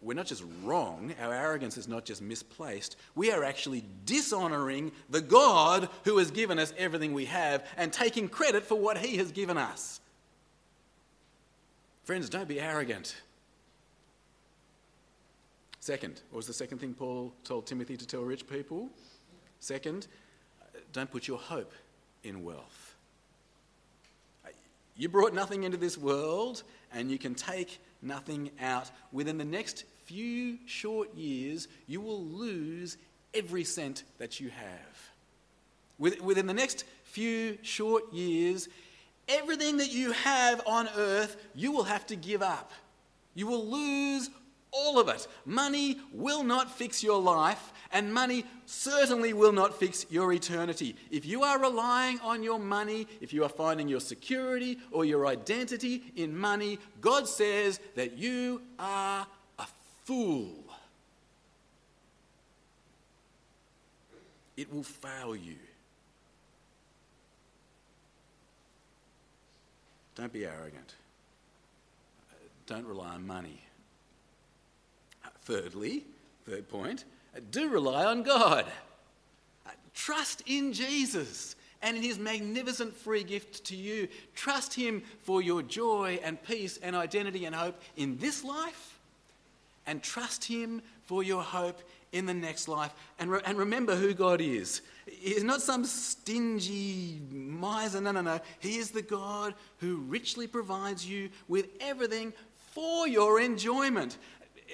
we're 0.00 0.14
not 0.14 0.26
just 0.26 0.42
wrong, 0.64 1.14
our 1.20 1.32
arrogance 1.32 1.76
is 1.76 1.86
not 1.86 2.04
just 2.04 2.20
misplaced, 2.20 2.96
we 3.14 3.30
are 3.30 3.44
actually 3.44 3.84
dishonoring 4.04 4.90
the 5.10 5.20
God 5.20 5.88
who 6.04 6.18
has 6.18 6.32
given 6.32 6.58
us 6.58 6.74
everything 6.76 7.12
we 7.12 7.26
have 7.26 7.64
and 7.76 7.92
taking 7.92 8.28
credit 8.28 8.64
for 8.64 8.74
what 8.74 8.98
he 8.98 9.18
has 9.18 9.30
given 9.30 9.56
us. 9.56 10.00
Friends, 12.04 12.28
don't 12.28 12.48
be 12.48 12.58
arrogant. 12.58 13.14
Second, 15.82 16.20
what 16.30 16.36
was 16.36 16.46
the 16.46 16.52
second 16.52 16.78
thing 16.78 16.94
Paul 16.94 17.32
told 17.42 17.66
Timothy 17.66 17.96
to 17.96 18.06
tell 18.06 18.20
rich 18.20 18.46
people? 18.46 18.88
Second, 19.58 20.06
don't 20.92 21.10
put 21.10 21.26
your 21.26 21.38
hope 21.38 21.72
in 22.22 22.44
wealth. 22.44 22.94
You 24.96 25.08
brought 25.08 25.34
nothing 25.34 25.64
into 25.64 25.76
this 25.76 25.98
world, 25.98 26.62
and 26.94 27.10
you 27.10 27.18
can 27.18 27.34
take 27.34 27.80
nothing 28.00 28.52
out. 28.60 28.92
Within 29.10 29.38
the 29.38 29.44
next 29.44 29.82
few 30.04 30.58
short 30.66 31.12
years, 31.16 31.66
you 31.88 32.00
will 32.00 32.22
lose 32.26 32.96
every 33.34 33.64
cent 33.64 34.04
that 34.18 34.38
you 34.38 34.50
have. 34.50 35.10
Within 36.22 36.46
the 36.46 36.54
next 36.54 36.84
few 37.02 37.58
short 37.62 38.04
years, 38.12 38.68
everything 39.26 39.78
that 39.78 39.90
you 39.90 40.12
have 40.12 40.62
on 40.64 40.88
earth, 40.96 41.36
you 41.56 41.72
will 41.72 41.82
have 41.82 42.06
to 42.06 42.14
give 42.14 42.40
up. 42.40 42.70
You 43.34 43.48
will 43.48 43.66
lose 43.66 44.30
all 44.72 44.98
of 44.98 45.08
it. 45.08 45.28
Money 45.44 45.98
will 46.12 46.42
not 46.42 46.76
fix 46.76 47.02
your 47.02 47.20
life, 47.20 47.72
and 47.92 48.12
money 48.12 48.44
certainly 48.66 49.32
will 49.32 49.52
not 49.52 49.78
fix 49.78 50.06
your 50.10 50.32
eternity. 50.32 50.96
If 51.10 51.26
you 51.26 51.42
are 51.42 51.60
relying 51.60 52.18
on 52.20 52.42
your 52.42 52.58
money, 52.58 53.06
if 53.20 53.32
you 53.32 53.44
are 53.44 53.48
finding 53.48 53.86
your 53.86 54.00
security 54.00 54.78
or 54.90 55.04
your 55.04 55.26
identity 55.26 56.02
in 56.16 56.36
money, 56.36 56.78
God 57.00 57.28
says 57.28 57.80
that 57.94 58.16
you 58.16 58.62
are 58.78 59.26
a 59.58 59.66
fool. 60.04 60.64
It 64.56 64.72
will 64.72 64.82
fail 64.82 65.36
you. 65.36 65.56
Don't 70.14 70.32
be 70.32 70.44
arrogant. 70.44 70.94
Don't 72.66 72.86
rely 72.86 73.14
on 73.14 73.26
money. 73.26 73.60
Thirdly, 75.44 76.04
third 76.46 76.68
point, 76.68 77.04
do 77.50 77.68
rely 77.68 78.04
on 78.04 78.22
God. 78.22 78.66
Uh, 79.66 79.70
trust 79.94 80.42
in 80.46 80.72
Jesus 80.72 81.56
and 81.82 81.96
in 81.96 82.02
his 82.02 82.18
magnificent 82.18 82.94
free 82.94 83.24
gift 83.24 83.64
to 83.64 83.76
you. 83.76 84.08
Trust 84.34 84.74
him 84.74 85.02
for 85.22 85.42
your 85.42 85.62
joy 85.62 86.20
and 86.22 86.42
peace 86.42 86.78
and 86.82 86.94
identity 86.94 87.44
and 87.44 87.54
hope 87.54 87.80
in 87.96 88.18
this 88.18 88.44
life, 88.44 89.00
and 89.86 90.02
trust 90.02 90.44
him 90.44 90.80
for 91.04 91.24
your 91.24 91.42
hope 91.42 91.82
in 92.12 92.26
the 92.26 92.34
next 92.34 92.68
life. 92.68 92.92
And, 93.18 93.30
re- 93.30 93.40
and 93.44 93.58
remember 93.58 93.96
who 93.96 94.14
God 94.14 94.40
is. 94.40 94.82
He's 95.06 95.42
not 95.42 95.60
some 95.60 95.84
stingy 95.84 97.20
miser. 97.30 98.00
No, 98.00 98.12
no, 98.12 98.20
no. 98.20 98.38
He 98.60 98.76
is 98.76 98.92
the 98.92 99.02
God 99.02 99.54
who 99.78 99.96
richly 99.96 100.46
provides 100.46 101.04
you 101.04 101.30
with 101.48 101.66
everything 101.80 102.32
for 102.72 103.08
your 103.08 103.40
enjoyment 103.40 104.18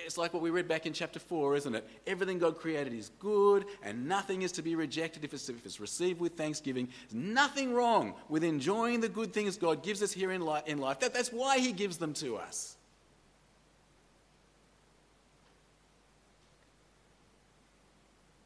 it's 0.04 0.18
like 0.18 0.32
what 0.32 0.42
we 0.42 0.50
read 0.50 0.68
back 0.68 0.86
in 0.86 0.92
chapter 0.92 1.18
4, 1.18 1.56
isn't 1.56 1.74
it? 1.74 1.88
Everything 2.06 2.38
God 2.38 2.58
created 2.58 2.92
is 2.92 3.10
good, 3.18 3.64
and 3.82 4.08
nothing 4.08 4.42
is 4.42 4.52
to 4.52 4.62
be 4.62 4.74
rejected 4.74 5.24
if 5.24 5.32
it's, 5.34 5.48
if 5.48 5.64
it's 5.64 5.80
received 5.80 6.20
with 6.20 6.36
thanksgiving. 6.36 6.88
There's 7.10 7.22
nothing 7.22 7.74
wrong 7.74 8.14
with 8.28 8.44
enjoying 8.44 9.00
the 9.00 9.08
good 9.08 9.32
things 9.32 9.56
God 9.56 9.82
gives 9.82 10.02
us 10.02 10.12
here 10.12 10.32
in 10.32 10.40
life. 10.42 10.64
In 10.66 10.78
life. 10.78 11.00
That, 11.00 11.14
that's 11.14 11.32
why 11.32 11.58
He 11.58 11.72
gives 11.72 11.98
them 11.98 12.12
to 12.14 12.36
us. 12.36 12.76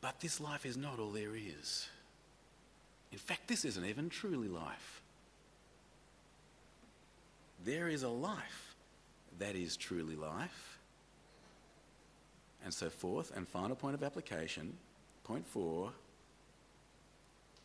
But 0.01 0.19
this 0.21 0.41
life 0.41 0.67
is 0.67 0.77
not 0.77 0.99
all 0.99 1.11
there 1.11 1.37
is. 1.37 1.89
In 3.13 3.19
fact, 3.19 3.47
this 3.47 3.65
isn't 3.65 3.85
even 3.85 4.09
truly 4.09 4.49
life. 4.49 5.03
There 7.65 7.89
is 7.89 8.03
a 8.03 8.09
life 8.09 8.75
that 9.39 9.55
is 9.55 9.77
truly 9.77 10.17
life 10.17 10.72
and 12.65 12.73
so 12.73 12.91
forth. 12.91 13.33
And 13.37 13.49
final 13.49 13.77
point 13.77 13.95
of 13.95 14.03
application, 14.03 14.75
point 15.25 15.47
four 15.47 15.93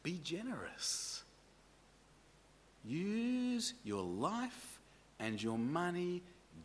be 0.04 0.20
generous. 0.24 1.24
Use 2.86 3.74
your 3.84 4.04
life 4.04 4.80
and 5.20 5.42
your 5.42 5.58
money 5.58 6.22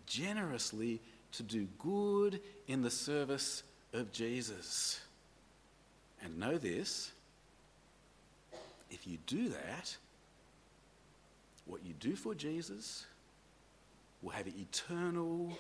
generously 0.07 1.01
to 1.33 1.43
do 1.43 1.67
good 1.79 2.41
in 2.69 2.83
the 2.83 2.91
service 2.91 3.65
of 3.93 4.13
Jesus. 4.13 5.01
And 6.23 6.39
know 6.39 6.57
this 6.57 7.11
if 8.91 9.07
you 9.07 9.19
do 9.27 9.49
that, 9.49 9.97
what 11.67 11.85
you 11.85 11.95
do 11.99 12.15
for 12.15 12.35
Jesus 12.35 13.07
will 14.21 14.31
have 14.31 14.47
eternal 14.47 15.59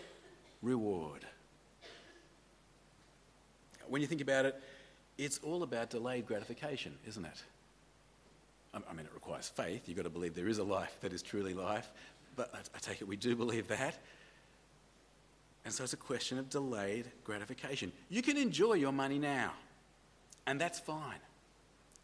reward 0.63 1.27
when 3.93 4.01
you 4.01 4.09
think 4.09 4.23
about 4.23 4.47
it, 4.47 4.59
it's 5.19 5.39
all 5.43 5.63
about 5.63 5.91
delayed 5.91 6.27
gratification, 6.27 6.95
isn't 7.07 7.27
it? 7.27 7.43
I 8.73 8.79
mean, 8.95 9.05
it 9.05 9.13
requires 9.13 9.51
faith. 9.51 9.83
You've 9.87 9.99
got 9.99 10.05
to 10.05 10.11
believe 10.11 10.35
there 10.35 10.49
is 10.49 10.57
a 10.57 10.65
life 10.65 10.97
that 11.03 11.13
is 11.13 11.21
truly 11.21 11.53
life. 11.53 11.93
But 12.35 12.51
I 12.55 12.79
take 12.79 13.03
it 13.03 13.05
we 13.07 13.17
do 13.17 13.37
believe 13.37 13.69
that. 13.69 13.99
And 15.67 15.75
so 15.75 15.85
it's 15.85 15.93
a 15.93 15.99
question 15.99 16.39
of 16.39 16.49
delayed 16.49 17.05
gratification. 17.23 17.93
You 18.09 18.23
can 18.23 18.39
enjoy 18.39 18.75
your 18.75 18.93
money 18.93 19.19
now, 19.19 19.53
and 20.47 20.59
that's 20.59 20.81
fine. 20.81 21.21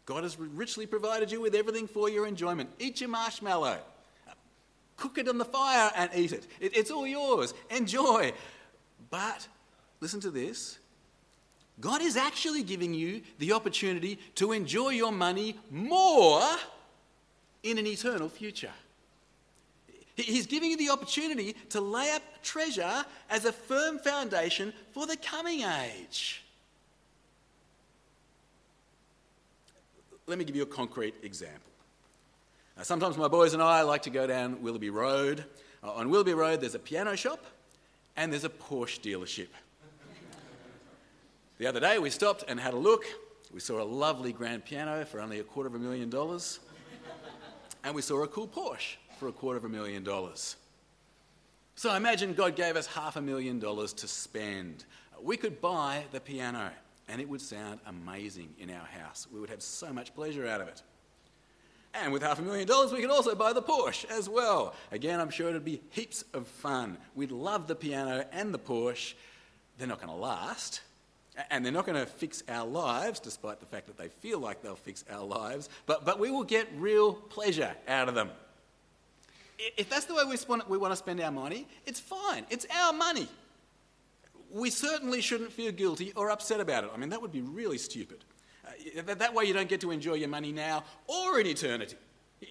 God 0.05 0.21
has 0.23 0.39
richly 0.39 0.85
provided 0.85 1.31
you 1.31 1.41
with 1.41 1.55
everything 1.55 1.87
for 1.87 2.07
your 2.07 2.27
enjoyment. 2.27 2.69
Eat 2.77 3.01
your 3.01 3.09
marshmallow, 3.09 3.79
cook 4.95 5.17
it 5.17 5.27
on 5.27 5.39
the 5.39 5.45
fire, 5.45 5.91
and 5.95 6.11
eat 6.13 6.33
it. 6.33 6.45
it 6.59 6.77
it's 6.77 6.91
all 6.91 7.07
yours. 7.07 7.55
Enjoy. 7.71 8.31
But 9.09 9.47
listen 10.01 10.19
to 10.21 10.29
this 10.29 10.78
God 11.79 12.01
is 12.01 12.17
actually 12.17 12.63
giving 12.63 12.93
you 12.93 13.21
the 13.37 13.53
opportunity 13.53 14.19
to 14.35 14.51
enjoy 14.51 14.89
your 14.89 15.11
money 15.11 15.57
more 15.71 16.41
in 17.63 17.77
an 17.77 17.87
eternal 17.87 18.29
future. 18.29 18.71
He's 20.15 20.47
giving 20.47 20.71
you 20.71 20.77
the 20.77 20.89
opportunity 20.89 21.55
to 21.69 21.79
lay 21.79 22.11
up 22.11 22.21
treasure 22.43 23.05
as 23.29 23.45
a 23.45 23.53
firm 23.53 23.99
foundation 23.99 24.73
for 24.91 25.07
the 25.07 25.15
coming 25.15 25.61
age. 25.61 26.43
Let 30.27 30.37
me 30.37 30.43
give 30.43 30.55
you 30.55 30.63
a 30.63 30.67
concrete 30.67 31.15
example. 31.23 31.71
Now, 32.77 32.83
sometimes 32.83 33.17
my 33.17 33.27
boys 33.27 33.53
and 33.53 33.63
I 33.63 33.81
like 33.83 34.03
to 34.03 34.09
go 34.09 34.27
down 34.27 34.61
Willoughby 34.61 34.89
Road. 34.89 35.45
Uh, 35.81 35.93
on 35.93 36.09
Willoughby 36.09 36.33
Road, 36.33 36.61
there's 36.61 36.75
a 36.75 36.79
piano 36.79 37.15
shop 37.15 37.45
and 38.17 38.31
there's 38.31 38.43
a 38.43 38.49
Porsche 38.49 38.99
dealership. 38.99 39.47
The 41.59 41.67
other 41.67 41.81
day 41.81 41.99
we 41.99 42.09
stopped 42.09 42.45
and 42.47 42.57
had 42.57 42.73
a 42.73 42.77
look. 42.77 43.03
We 43.53 43.59
saw 43.59 43.81
a 43.81 43.83
lovely 43.83 44.31
grand 44.31 44.63
piano 44.63 45.03
for 45.03 45.19
only 45.19 45.39
a 45.39 45.43
quarter 45.43 45.67
of 45.67 45.75
a 45.75 45.79
million 45.79 46.09
dollars. 46.09 46.61
And 47.83 47.93
we 47.93 48.01
saw 48.01 48.23
a 48.23 48.27
cool 48.29 48.47
Porsche 48.47 48.95
for 49.19 49.27
a 49.27 49.33
quarter 49.33 49.57
of 49.57 49.65
a 49.65 49.69
million 49.69 50.01
dollars. 50.01 50.55
So 51.75 51.93
imagine 51.93 52.33
God 52.33 52.55
gave 52.55 52.77
us 52.77 52.87
half 52.87 53.17
a 53.17 53.21
million 53.21 53.59
dollars 53.59 53.91
to 53.93 54.07
spend. 54.07 54.85
We 55.21 55.35
could 55.35 55.59
buy 55.59 56.05
the 56.13 56.21
piano 56.21 56.71
and 57.09 57.19
it 57.19 57.27
would 57.27 57.41
sound 57.41 57.81
amazing 57.87 58.53
in 58.57 58.69
our 58.69 58.85
house. 58.85 59.27
We 59.29 59.41
would 59.41 59.49
have 59.49 59.61
so 59.61 59.91
much 59.91 60.15
pleasure 60.15 60.47
out 60.47 60.61
of 60.61 60.69
it. 60.69 60.81
And 61.93 62.13
with 62.13 62.23
half 62.23 62.39
a 62.39 62.41
million 62.41 62.69
dollars, 62.69 62.93
we 62.93 63.01
could 63.01 63.11
also 63.11 63.35
buy 63.35 63.51
the 63.51 63.61
Porsche 63.61 64.05
as 64.09 64.29
well. 64.29 64.75
Again, 64.93 65.19
I'm 65.19 65.29
sure 65.29 65.49
it'd 65.49 65.65
be 65.65 65.81
heaps 65.89 66.23
of 66.33 66.47
fun. 66.47 66.97
We'd 67.15 67.31
love 67.31 67.67
the 67.67 67.75
piano 67.75 68.23
and 68.31 68.53
the 68.53 68.59
Porsche. 68.59 69.15
They're 69.77 69.87
not 69.87 69.97
going 69.99 70.13
to 70.13 70.15
last, 70.15 70.81
and 71.49 71.63
they're 71.63 71.71
not 71.71 71.85
going 71.85 71.99
to 71.99 72.05
fix 72.05 72.43
our 72.49 72.65
lives, 72.65 73.19
despite 73.19 73.59
the 73.59 73.65
fact 73.65 73.87
that 73.87 73.97
they 73.97 74.07
feel 74.07 74.39
like 74.39 74.61
they'll 74.61 74.75
fix 74.75 75.03
our 75.09 75.23
lives, 75.23 75.69
but, 75.85 76.05
but 76.05 76.19
we 76.19 76.31
will 76.31 76.43
get 76.43 76.67
real 76.77 77.13
pleasure 77.13 77.73
out 77.87 78.09
of 78.09 78.15
them. 78.15 78.29
If 79.77 79.89
that's 79.89 80.05
the 80.05 80.15
way 80.15 80.23
we 80.23 80.37
want, 80.47 80.69
we 80.69 80.77
want 80.77 80.93
to 80.93 80.95
spend 80.95 81.19
our 81.19 81.31
money, 81.31 81.67
it's 81.85 81.99
fine. 81.99 82.45
It's 82.49 82.65
our 82.73 82.93
money. 82.93 83.27
We 84.51 84.69
certainly 84.69 85.21
shouldn't 85.21 85.51
feel 85.51 85.71
guilty 85.71 86.13
or 86.15 86.31
upset 86.31 86.59
about 86.59 86.85
it. 86.85 86.91
I 86.93 86.97
mean, 86.97 87.09
that 87.09 87.21
would 87.21 87.31
be 87.31 87.41
really 87.41 87.77
stupid. 87.77 88.23
Uh, 88.65 89.01
that, 89.03 89.19
that 89.19 89.33
way, 89.33 89.45
you 89.45 89.53
don't 89.53 89.69
get 89.69 89.81
to 89.81 89.91
enjoy 89.91 90.13
your 90.15 90.29
money 90.29 90.51
now 90.51 90.83
or 91.07 91.39
in 91.39 91.45
eternity. 91.45 91.97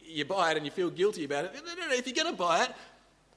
You 0.04 0.26
buy 0.26 0.50
it 0.50 0.58
and 0.58 0.66
you 0.66 0.70
feel 0.70 0.90
guilty 0.90 1.24
about 1.24 1.46
it. 1.46 1.54
No, 1.54 1.60
no, 1.74 1.88
no. 1.88 1.94
If 1.94 2.06
you're 2.06 2.14
going 2.14 2.34
to 2.34 2.38
buy 2.38 2.64
it, 2.64 2.72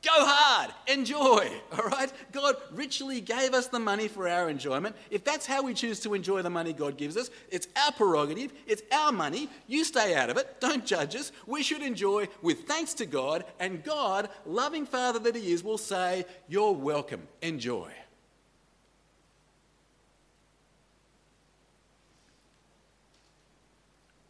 Go 0.04 0.10
hard, 0.14 0.72
enjoy, 0.88 1.52
all 1.72 1.90
right? 1.90 2.12
God 2.32 2.56
richly 2.72 3.22
gave 3.22 3.54
us 3.54 3.68
the 3.68 3.80
money 3.80 4.08
for 4.08 4.28
our 4.28 4.50
enjoyment. 4.50 4.96
If 5.12 5.24
that's 5.24 5.46
how 5.46 5.62
we 5.62 5.76
choose 5.76 6.00
to 6.02 6.16
enjoy 6.16 6.42
the 6.42 6.50
money 6.50 6.74
God 6.74 6.98
gives 6.98 7.16
us, 7.16 7.30
it's 7.52 7.68
our 7.76 7.92
prerogative, 7.92 8.52
it's 8.66 8.82
our 8.92 9.12
money. 9.12 9.48
You 9.68 9.84
stay 9.84 10.16
out 10.16 10.32
of 10.32 10.38
it, 10.38 10.60
don't 10.60 10.86
judge 10.86 11.16
us. 11.16 11.32
We 11.46 11.62
should 11.62 11.84
enjoy 11.84 12.30
with 12.42 12.62
thanks 12.62 12.96
to 12.96 13.06
God, 13.06 13.46
and 13.60 13.84
God, 13.84 14.30
loving 14.46 14.88
Father 14.88 15.20
that 15.20 15.36
He 15.36 15.52
is, 15.52 15.64
will 15.64 15.78
say, 15.78 16.26
You're 16.48 16.72
welcome, 16.72 17.28
enjoy. 17.44 17.92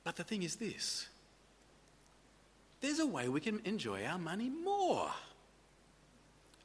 But 0.04 0.18
the 0.18 0.24
thing 0.26 0.44
is 0.44 0.58
this 0.58 1.08
there's 2.82 3.00
a 3.00 3.06
way 3.06 3.30
we 3.30 3.40
can 3.40 3.62
enjoy 3.64 4.04
our 4.04 4.18
money 4.18 4.50
more 4.50 5.12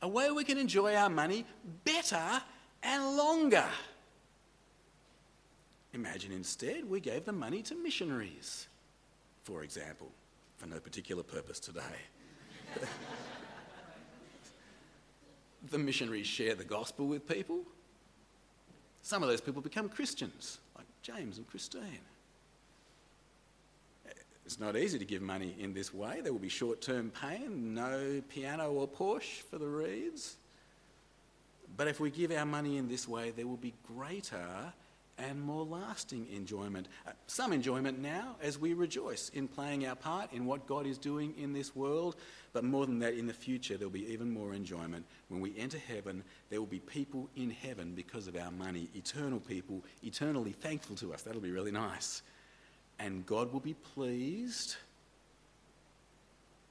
a 0.03 0.09
way 0.09 0.31
we 0.31 0.45
can 0.45 0.59
enjoy 0.59 0.95
our 0.95 1.09
money 1.09 1.47
better 1.85 2.43
and 2.83 3.17
longer. 3.17 3.67
Imagine 5.93 6.33
instead 6.33 6.89
we 6.89 7.01
gave 7.01 7.25
the 7.25 7.33
money 7.33 7.63
to 7.63 7.75
missionaries, 7.75 8.69
for 9.45 9.63
example, 9.63 10.11
for 10.57 10.67
no 10.67 10.79
particular 10.79 11.23
purpose 11.23 11.59
today. 11.59 11.81
the 15.71 15.79
missionaries 15.79 16.27
share 16.27 16.55
the 16.55 16.65
gospel 16.65 17.07
with 17.07 17.27
people. 17.27 17.61
Some 19.03 19.23
of 19.23 19.29
those 19.29 19.41
people 19.41 19.63
become 19.63 19.89
Christians, 19.89 20.59
like 20.77 20.87
James 21.03 21.39
and 21.39 21.47
Christine. 21.47 22.01
It's 24.47 24.61
not 24.61 24.77
easy 24.77 24.97
to 25.01 25.05
give 25.05 25.23
money 25.23 25.57
in 25.59 25.75
this 25.75 25.93
way. 25.93 26.21
There 26.23 26.33
will 26.33 26.39
be 26.39 26.49
short 26.49 26.81
term 26.81 27.11
pain, 27.11 27.75
no 27.75 28.23
piano 28.29 28.71
or 28.71 28.87
Porsche 28.87 29.43
for 29.43 29.59
the 29.59 29.67
Reeds. 29.67 30.37
But 31.77 31.89
if 31.89 31.99
we 31.99 32.11
give 32.11 32.31
our 32.31 32.47
money 32.47 32.77
in 32.77 32.87
this 32.89 33.09
way, 33.09 33.33
there 33.33 33.49
will 33.49 33.57
be 33.57 33.75
greater 33.89 34.73
and 35.19 35.43
more 35.43 35.65
lasting 35.65 36.29
enjoyment. 36.33 36.87
Uh, 37.09 37.11
some 37.27 37.53
enjoyment 37.53 37.99
now 37.99 38.37
as 38.41 38.57
we 38.57 38.73
rejoice 38.73 39.31
in 39.31 39.49
playing 39.49 39.85
our 39.85 39.97
part 39.97 40.33
in 40.33 40.47
what 40.47 40.69
God 40.69 40.87
is 40.87 40.97
doing 40.97 41.35
in 41.37 41.53
this 41.53 41.75
world, 41.75 42.15
but 42.53 42.63
more 42.63 42.87
than 42.87 43.01
that, 43.01 43.15
in 43.15 43.27
the 43.27 43.33
future, 43.33 43.77
there'll 43.77 43.91
be 43.91 44.13
even 44.13 44.31
more 44.31 44.55
enjoyment. 44.55 45.05
When 45.29 45.41
we 45.41 45.59
enter 45.59 45.79
heaven, 45.79 46.23
there 46.51 46.61
will 46.61 46.67
be 46.67 46.79
people 46.79 47.29
in 47.35 47.51
heaven 47.51 47.95
because 47.97 48.29
of 48.29 48.37
our 48.37 48.53
money, 48.53 48.91
eternal 48.95 49.41
people, 49.41 49.83
eternally 50.05 50.53
thankful 50.53 50.95
to 50.97 51.13
us. 51.13 51.23
That'll 51.23 51.41
be 51.41 51.51
really 51.51 51.73
nice. 51.73 52.23
And 52.99 53.27
God 53.27 53.53
will 53.53 53.61
be 53.61 53.75
pleased 53.75 54.77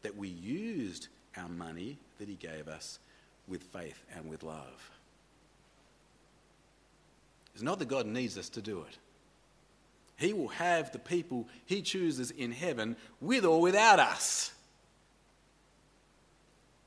that 0.01 0.15
we 0.17 0.27
used 0.27 1.08
our 1.38 1.50
money 1.50 1.98
that 2.20 2.27
He 2.27 2.36
gave 2.36 2.67
us 2.67 3.00
with 3.48 3.63
faith 3.63 4.03
and 4.15 4.29
with 4.29 4.44
love. 4.44 4.91
It's 7.53 7.63
not 7.63 7.79
that 7.79 7.88
God 7.88 8.05
needs 8.05 8.38
us 8.38 8.50
to 8.50 8.62
do 8.62 8.79
it. 8.82 8.98
He 10.17 10.34
will 10.34 10.50
have 10.50 10.91
the 10.91 11.00
people 11.00 11.48
He 11.65 11.82
chooses 11.82 12.32
in 12.32 12.51
heaven 12.51 12.96
with 13.22 13.46
or 13.46 13.62
without 13.62 14.00
us. 14.00 14.51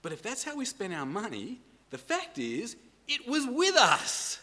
But 0.03 0.13
if 0.13 0.23
that's 0.23 0.45
how 0.45 0.57
we 0.57 0.65
spend 0.65 0.95
our 0.95 1.07
money, 1.07 1.61
the 1.91 1.99
fact 1.99 2.39
is, 2.39 2.77
it 3.07 3.27
was 3.27 3.47
with 3.47 3.77
us. 3.77 4.39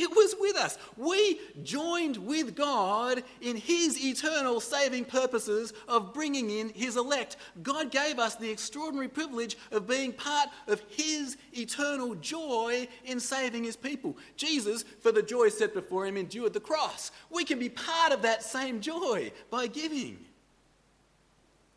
It 0.00 0.16
was 0.16 0.34
with 0.40 0.56
us. 0.56 0.78
We 0.96 1.38
joined 1.62 2.16
with 2.16 2.56
God 2.56 3.22
in 3.42 3.54
His 3.54 4.02
eternal 4.02 4.58
saving 4.58 5.04
purposes 5.04 5.74
of 5.86 6.14
bringing 6.14 6.48
in 6.48 6.70
His 6.70 6.96
elect. 6.96 7.36
God 7.62 7.90
gave 7.90 8.18
us 8.18 8.34
the 8.34 8.50
extraordinary 8.50 9.08
privilege 9.08 9.58
of 9.70 9.86
being 9.86 10.14
part 10.14 10.48
of 10.68 10.82
His 10.88 11.36
eternal 11.52 12.14
joy 12.14 12.88
in 13.04 13.20
saving 13.20 13.64
His 13.64 13.76
people. 13.76 14.16
Jesus, 14.38 14.86
for 15.00 15.12
the 15.12 15.22
joy 15.22 15.50
set 15.50 15.74
before 15.74 16.06
Him, 16.06 16.16
endured 16.16 16.54
the 16.54 16.60
cross. 16.60 17.12
We 17.28 17.44
can 17.44 17.58
be 17.58 17.68
part 17.68 18.12
of 18.12 18.22
that 18.22 18.42
same 18.42 18.80
joy 18.80 19.30
by 19.50 19.66
giving. 19.66 20.16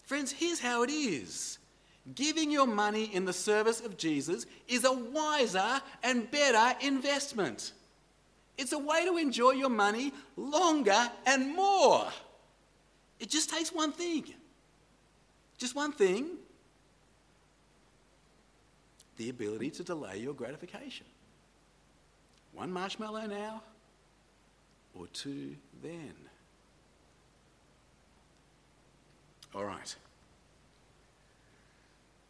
Friends, 0.04 0.32
here's 0.32 0.62
how 0.62 0.84
it 0.84 0.90
is. 0.90 1.60
Giving 2.16 2.52
your 2.52 2.68
money 2.68 3.14
in 3.14 3.26
the 3.26 3.34
service 3.34 3.82
of 3.82 3.98
Jesus 3.98 4.46
is 4.70 4.86
a 4.86 4.94
wiser 4.94 5.82
and 6.04 6.32
better 6.32 6.78
investment. 6.86 7.74
It's 8.58 8.72
a 8.72 8.80
way 8.80 9.06
to 9.06 9.18
enjoy 9.18 9.52
your 9.52 9.70
money 9.70 10.14
longer 10.36 11.10
and 11.26 11.56
more. 11.56 12.08
It 13.20 13.30
just 13.30 13.50
takes 13.50 13.72
one 13.72 13.92
thing. 13.92 14.26
Just 15.58 15.76
one 15.76 15.92
thing 15.92 16.38
the 19.18 19.30
ability 19.30 19.70
to 19.70 19.84
delay 19.84 20.18
your 20.18 20.34
gratification. 20.34 21.06
One 22.54 22.72
marshmallow 22.72 23.28
now, 23.28 23.64
or 24.98 25.08
two 25.08 25.56
then. 25.82 26.14
All 29.56 29.66
right. 29.66 29.96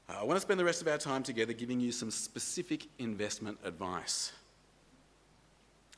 Uh, 0.09 0.17
I 0.19 0.23
want 0.23 0.35
to 0.37 0.41
spend 0.41 0.59
the 0.59 0.65
rest 0.65 0.81
of 0.81 0.87
our 0.87 0.97
time 0.97 1.23
together 1.23 1.53
giving 1.53 1.79
you 1.79 1.91
some 1.91 2.11
specific 2.11 2.87
investment 2.99 3.57
advice. 3.63 4.33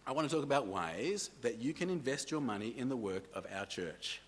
I 0.07 0.11
want 0.11 0.29
to 0.29 0.35
talk 0.35 0.43
about 0.43 0.67
ways 0.67 1.31
that 1.41 1.59
you 1.59 1.73
can 1.73 1.89
invest 1.89 2.29
your 2.29 2.41
money 2.41 2.75
in 2.77 2.89
the 2.89 2.97
work 2.97 3.23
of 3.33 3.45
our 3.55 3.65
church. 3.65 4.21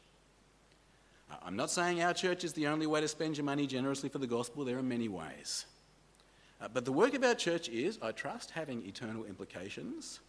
Uh, 1.32 1.36
I'm 1.46 1.56
not 1.56 1.70
saying 1.70 2.02
our 2.02 2.14
church 2.14 2.44
is 2.44 2.54
the 2.54 2.68
only 2.68 2.88
way 2.88 3.02
to 3.02 3.08
spend 3.08 3.38
your 3.38 3.46
money 3.46 3.68
generously 3.68 4.10
for 4.10 4.18
the 4.18 4.28
gospel, 4.28 4.66
there 4.66 4.78
are 4.78 4.84
many 4.84 5.08
ways. 5.08 5.66
Uh, 6.60 6.68
but 6.74 6.86
the 6.86 6.92
work 6.92 7.14
of 7.14 7.24
our 7.24 7.36
church 7.36 7.70
is, 7.70 8.00
I 8.02 8.12
trust, 8.12 8.52
having 8.52 8.86
eternal 8.88 9.26
implications. 9.26 10.20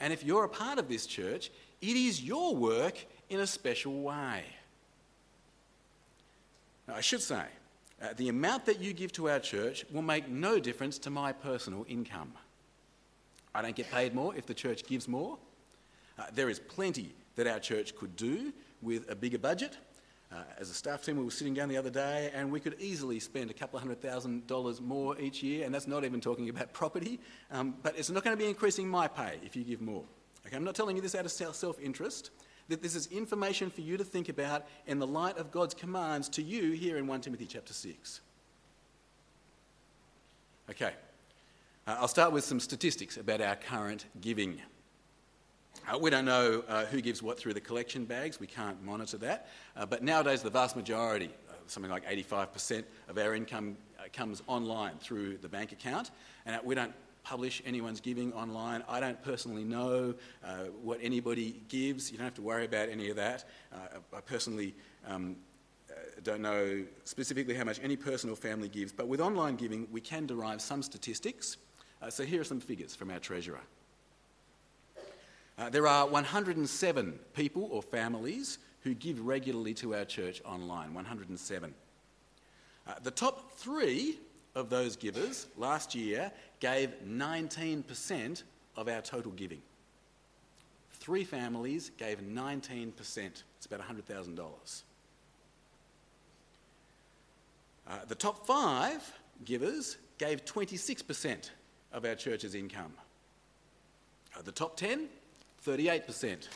And 0.00 0.12
if 0.12 0.24
you're 0.24 0.44
a 0.44 0.48
part 0.48 0.78
of 0.78 0.88
this 0.88 1.06
church, 1.06 1.50
it 1.80 1.96
is 1.96 2.22
your 2.22 2.56
work 2.56 2.98
in 3.28 3.40
a 3.40 3.46
special 3.46 4.02
way. 4.02 4.42
Now, 6.88 6.94
I 6.94 7.00
should 7.00 7.22
say, 7.22 7.44
uh, 8.02 8.08
the 8.16 8.28
amount 8.28 8.66
that 8.66 8.80
you 8.80 8.92
give 8.92 9.12
to 9.12 9.28
our 9.28 9.38
church 9.38 9.84
will 9.92 10.02
make 10.02 10.28
no 10.28 10.58
difference 10.58 10.98
to 10.98 11.10
my 11.10 11.32
personal 11.32 11.84
income. 11.88 12.32
I 13.58 13.62
don't 13.62 13.74
get 13.74 13.90
paid 13.90 14.14
more 14.14 14.36
if 14.36 14.46
the 14.46 14.54
church 14.54 14.86
gives 14.86 15.08
more. 15.08 15.36
Uh, 16.16 16.26
there 16.32 16.48
is 16.48 16.60
plenty 16.60 17.12
that 17.34 17.48
our 17.48 17.58
church 17.58 17.96
could 17.96 18.14
do 18.14 18.52
with 18.82 19.10
a 19.10 19.16
bigger 19.16 19.38
budget. 19.38 19.76
Uh, 20.30 20.36
as 20.60 20.70
a 20.70 20.74
staff 20.74 21.02
team, 21.02 21.16
we 21.16 21.24
were 21.24 21.30
sitting 21.32 21.54
down 21.54 21.68
the 21.68 21.76
other 21.76 21.90
day 21.90 22.30
and 22.32 22.52
we 22.52 22.60
could 22.60 22.76
easily 22.78 23.18
spend 23.18 23.50
a 23.50 23.52
couple 23.52 23.76
of 23.76 23.82
hundred 23.82 24.00
thousand 24.00 24.46
dollars 24.46 24.80
more 24.80 25.18
each 25.18 25.42
year, 25.42 25.66
and 25.66 25.74
that's 25.74 25.88
not 25.88 26.04
even 26.04 26.20
talking 26.20 26.48
about 26.48 26.72
property. 26.72 27.18
Um, 27.50 27.74
but 27.82 27.98
it's 27.98 28.10
not 28.10 28.22
going 28.22 28.36
to 28.36 28.40
be 28.40 28.48
increasing 28.48 28.88
my 28.88 29.08
pay 29.08 29.40
if 29.44 29.56
you 29.56 29.64
give 29.64 29.80
more. 29.80 30.04
Okay, 30.46 30.54
I'm 30.54 30.62
not 30.62 30.76
telling 30.76 30.94
you 30.94 31.02
this 31.02 31.16
out 31.16 31.24
of 31.24 31.32
self 31.32 31.80
interest. 31.80 32.30
That 32.68 32.80
this 32.80 32.94
is 32.94 33.08
information 33.08 33.70
for 33.70 33.80
you 33.80 33.96
to 33.96 34.04
think 34.04 34.28
about 34.28 34.66
in 34.86 35.00
the 35.00 35.06
light 35.06 35.36
of 35.36 35.50
God's 35.50 35.74
commands 35.74 36.28
to 36.28 36.42
you 36.42 36.72
here 36.72 36.96
in 36.96 37.08
1 37.08 37.22
Timothy 37.22 37.46
chapter 37.46 37.72
6. 37.72 38.20
Okay, 40.70 40.92
uh, 41.88 41.96
I'll 42.00 42.08
start 42.08 42.32
with 42.32 42.44
some 42.44 42.60
statistics 42.60 43.16
about 43.16 43.40
our 43.40 43.56
current 43.56 44.04
giving. 44.20 44.60
Uh, 45.90 45.98
we 45.98 46.10
don't 46.10 46.26
know 46.26 46.62
uh, 46.68 46.84
who 46.84 47.00
gives 47.00 47.22
what 47.22 47.38
through 47.38 47.54
the 47.54 47.62
collection 47.62 48.04
bags, 48.04 48.38
we 48.38 48.46
can't 48.46 48.82
monitor 48.84 49.16
that. 49.16 49.48
Uh, 49.74 49.86
but 49.86 50.02
nowadays, 50.02 50.42
the 50.42 50.50
vast 50.50 50.76
majority, 50.76 51.30
uh, 51.48 51.54
something 51.66 51.90
like 51.90 52.04
85% 52.06 52.84
of 53.08 53.16
our 53.16 53.34
income 53.34 53.74
uh, 53.98 54.02
comes 54.12 54.42
online 54.46 54.98
through 54.98 55.38
the 55.38 55.48
bank 55.48 55.72
account. 55.72 56.10
And 56.44 56.60
we 56.62 56.74
don't 56.74 56.92
publish 57.24 57.62
anyone's 57.64 58.02
giving 58.02 58.34
online. 58.34 58.84
I 58.86 59.00
don't 59.00 59.22
personally 59.22 59.64
know 59.64 60.14
what 60.82 60.98
anybody 61.02 61.62
gives. 61.68 62.10
You 62.12 62.18
don't 62.18 62.24
have 62.24 62.34
to 62.34 62.42
worry 62.42 62.66
about 62.66 62.90
any 62.90 63.08
of 63.08 63.16
that. 63.16 63.44
I 64.14 64.20
personally 64.20 64.74
um, 65.06 65.36
don't 66.22 66.40
know 66.40 66.84
specifically 67.04 67.54
how 67.54 67.64
much 67.64 67.80
any 67.82 67.96
person 67.96 68.30
or 68.30 68.36
family 68.36 68.68
gives, 68.68 68.92
but 68.92 69.08
with 69.08 69.20
online 69.20 69.56
giving, 69.56 69.86
we 69.90 70.00
can 70.00 70.26
derive 70.26 70.62
some 70.62 70.82
statistics. 70.82 71.58
Uh, 72.00 72.10
so 72.10 72.24
here 72.24 72.40
are 72.40 72.44
some 72.44 72.60
figures 72.60 72.94
from 72.94 73.10
our 73.10 73.18
treasurer. 73.18 73.60
Uh, 75.58 75.68
there 75.68 75.86
are 75.88 76.06
107 76.06 77.18
people 77.34 77.68
or 77.72 77.82
families 77.82 78.58
who 78.82 78.94
give 78.94 79.20
regularly 79.26 79.74
to 79.74 79.94
our 79.94 80.04
church 80.04 80.40
online. 80.44 80.94
107. 80.94 81.74
Uh, 82.86 82.94
the 83.02 83.10
top 83.10 83.52
three 83.52 84.18
of 84.54 84.70
those 84.70 84.96
givers 84.96 85.46
last 85.56 85.94
year 85.94 86.30
gave 86.60 86.94
19% 87.06 88.42
of 88.76 88.88
our 88.88 89.00
total 89.00 89.32
giving. 89.32 89.60
Three 90.92 91.24
families 91.24 91.90
gave 91.98 92.20
19%. 92.20 92.92
It's 92.96 93.66
about 93.66 93.80
$100,000. 93.80 94.82
Uh, 97.88 97.98
the 98.06 98.14
top 98.14 98.46
five 98.46 99.18
givers 99.44 99.96
gave 100.18 100.44
26% 100.44 101.50
of 101.92 102.04
our 102.04 102.14
church's 102.14 102.54
income. 102.54 102.92
Uh, 104.36 104.42
the 104.42 104.52
top 104.52 104.76
10, 104.76 105.08
38%. 105.66 106.48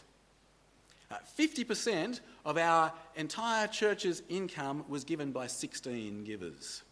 Uh, 1.11 1.17
50% 1.39 2.21
of 2.45 2.57
our 2.57 2.93
entire 3.17 3.67
church's 3.67 4.23
income 4.29 4.85
was 4.89 5.05
given 5.05 5.33
by 5.33 5.47
16 5.47 6.25
givers. 6.25 6.83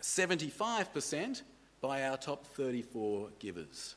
75% 0.00 1.42
by 1.80 2.04
our 2.04 2.16
top 2.16 2.46
34 2.46 3.28
givers. 3.38 3.94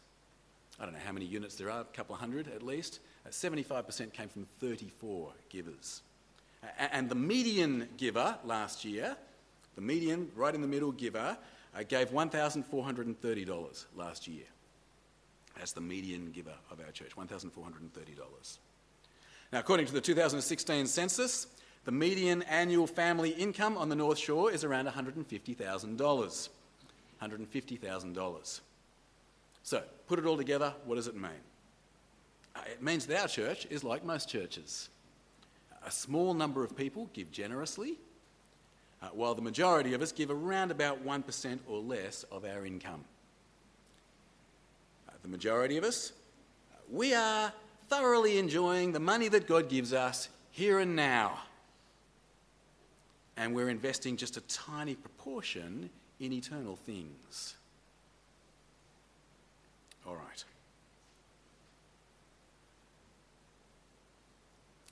I 0.79 0.85
don't 0.85 0.93
know 0.93 0.99
how 1.05 1.11
many 1.11 1.25
units 1.25 1.55
there 1.55 1.69
are, 1.69 1.81
a 1.81 1.85
couple 1.85 2.15
of 2.15 2.21
hundred 2.21 2.47
at 2.47 2.63
least. 2.63 2.99
75% 3.29 4.13
came 4.13 4.29
from 4.29 4.47
34 4.59 5.31
givers. 5.49 6.01
And 6.79 7.09
the 7.09 7.15
median 7.15 7.89
giver 7.97 8.37
last 8.45 8.85
year, 8.85 9.15
the 9.75 9.81
median, 9.81 10.31
right 10.35 10.53
in 10.55 10.61
the 10.61 10.67
middle 10.67 10.91
giver, 10.91 11.37
uh, 11.77 11.83
gave 11.83 12.09
$1,430 12.11 13.85
last 13.95 14.27
year. 14.27 14.45
That's 15.57 15.73
the 15.73 15.81
median 15.81 16.31
giver 16.31 16.53
of 16.71 16.79
our 16.79 16.91
church, 16.91 17.15
$1,430. 17.15 18.57
Now, 19.51 19.59
according 19.59 19.85
to 19.87 19.93
the 19.93 20.01
2016 20.01 20.87
census, 20.87 21.47
the 21.85 21.91
median 21.91 22.43
annual 22.43 22.87
family 22.87 23.29
income 23.31 23.77
on 23.77 23.89
the 23.89 23.95
North 23.95 24.17
Shore 24.17 24.51
is 24.51 24.63
around 24.63 24.87
$150,000. 24.87 26.49
$150,000. 27.21 28.59
So, 29.63 29.83
put 30.07 30.19
it 30.19 30.25
all 30.25 30.37
together, 30.37 30.73
what 30.85 30.95
does 30.95 31.07
it 31.07 31.15
mean? 31.15 31.31
Uh, 32.55 32.59
it 32.71 32.81
means 32.81 33.05
that 33.07 33.21
our 33.21 33.27
church 33.27 33.67
is 33.69 33.83
like 33.83 34.03
most 34.05 34.29
churches. 34.29 34.89
A 35.85 35.91
small 35.91 36.33
number 36.33 36.63
of 36.63 36.75
people 36.75 37.09
give 37.13 37.31
generously, 37.31 37.97
uh, 39.01 39.07
while 39.13 39.35
the 39.35 39.41
majority 39.41 39.93
of 39.93 40.01
us 40.01 40.11
give 40.11 40.31
around 40.31 40.71
about 40.71 41.05
1% 41.05 41.59
or 41.67 41.79
less 41.79 42.23
of 42.31 42.45
our 42.45 42.65
income. 42.65 43.03
Uh, 45.07 45.13
the 45.21 45.27
majority 45.27 45.77
of 45.77 45.83
us, 45.83 46.13
we 46.91 47.13
are 47.13 47.53
thoroughly 47.89 48.37
enjoying 48.37 48.91
the 48.91 48.99
money 48.99 49.27
that 49.27 49.47
God 49.47 49.69
gives 49.69 49.93
us 49.93 50.29
here 50.51 50.79
and 50.79 50.95
now. 50.95 51.39
And 53.35 53.53
we're 53.53 53.69
investing 53.69 54.17
just 54.17 54.37
a 54.37 54.41
tiny 54.41 54.95
proportion 54.95 55.89
in 56.19 56.33
eternal 56.33 56.75
things. 56.75 57.55
All 60.07 60.15
right. 60.15 60.43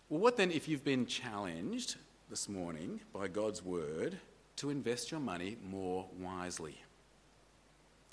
Well, 0.09 0.19
what 0.19 0.37
then 0.37 0.51
if 0.51 0.67
you've 0.67 0.83
been 0.83 1.07
challenged 1.07 1.95
this 2.35 2.49
morning 2.49 2.99
by 3.13 3.29
God's 3.29 3.63
word 3.63 4.17
to 4.57 4.69
invest 4.69 5.09
your 5.09 5.21
money 5.21 5.55
more 5.63 6.05
wisely? 6.19 6.75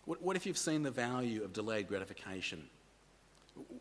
What, 0.04 0.22
what 0.22 0.37
if 0.37 0.46
you've 0.46 0.56
seen 0.56 0.85
the 0.85 0.92
value 0.92 1.42
of 1.42 1.52
delayed 1.52 1.88
gratification? 1.88 2.62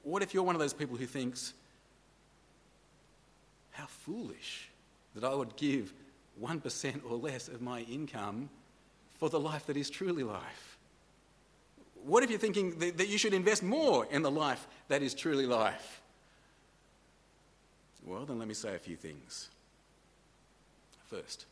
What 0.02 0.24
if 0.24 0.34
you're 0.34 0.42
one 0.42 0.56
of 0.56 0.60
those 0.60 0.74
people 0.74 0.98
who 0.98 1.06
thinks, 1.06 1.54
how 3.70 3.86
foolish 3.86 4.72
that 5.14 5.24
I 5.24 5.32
would 5.32 5.56
give 5.58 5.94
1% 6.42 7.02
or 7.08 7.18
less 7.18 7.48
of 7.48 7.62
my 7.62 7.82
income 7.82 8.50
for 9.14 9.30
the 9.30 9.40
life 9.40 9.68
that 9.68 9.78
is 9.78 9.92
truly 9.92 10.24
life? 10.24 10.80
What 12.04 12.24
if 12.24 12.32
you're 12.32 12.40
thinking 12.40 12.80
that, 12.80 12.98
that 12.98 13.10
you 13.10 13.20
should 13.20 13.36
invest 13.36 13.62
more 13.62 14.08
in 14.10 14.24
the 14.24 14.32
life 14.32 14.68
that 14.88 15.04
is 15.04 15.14
truly 15.14 15.46
life? 15.46 16.02
Well, 18.04 18.26
then 18.26 18.40
let 18.40 18.48
me 18.48 18.56
say 18.56 18.74
a 18.74 18.80
few 18.80 18.96
things. 18.96 19.52
First, 21.12 21.46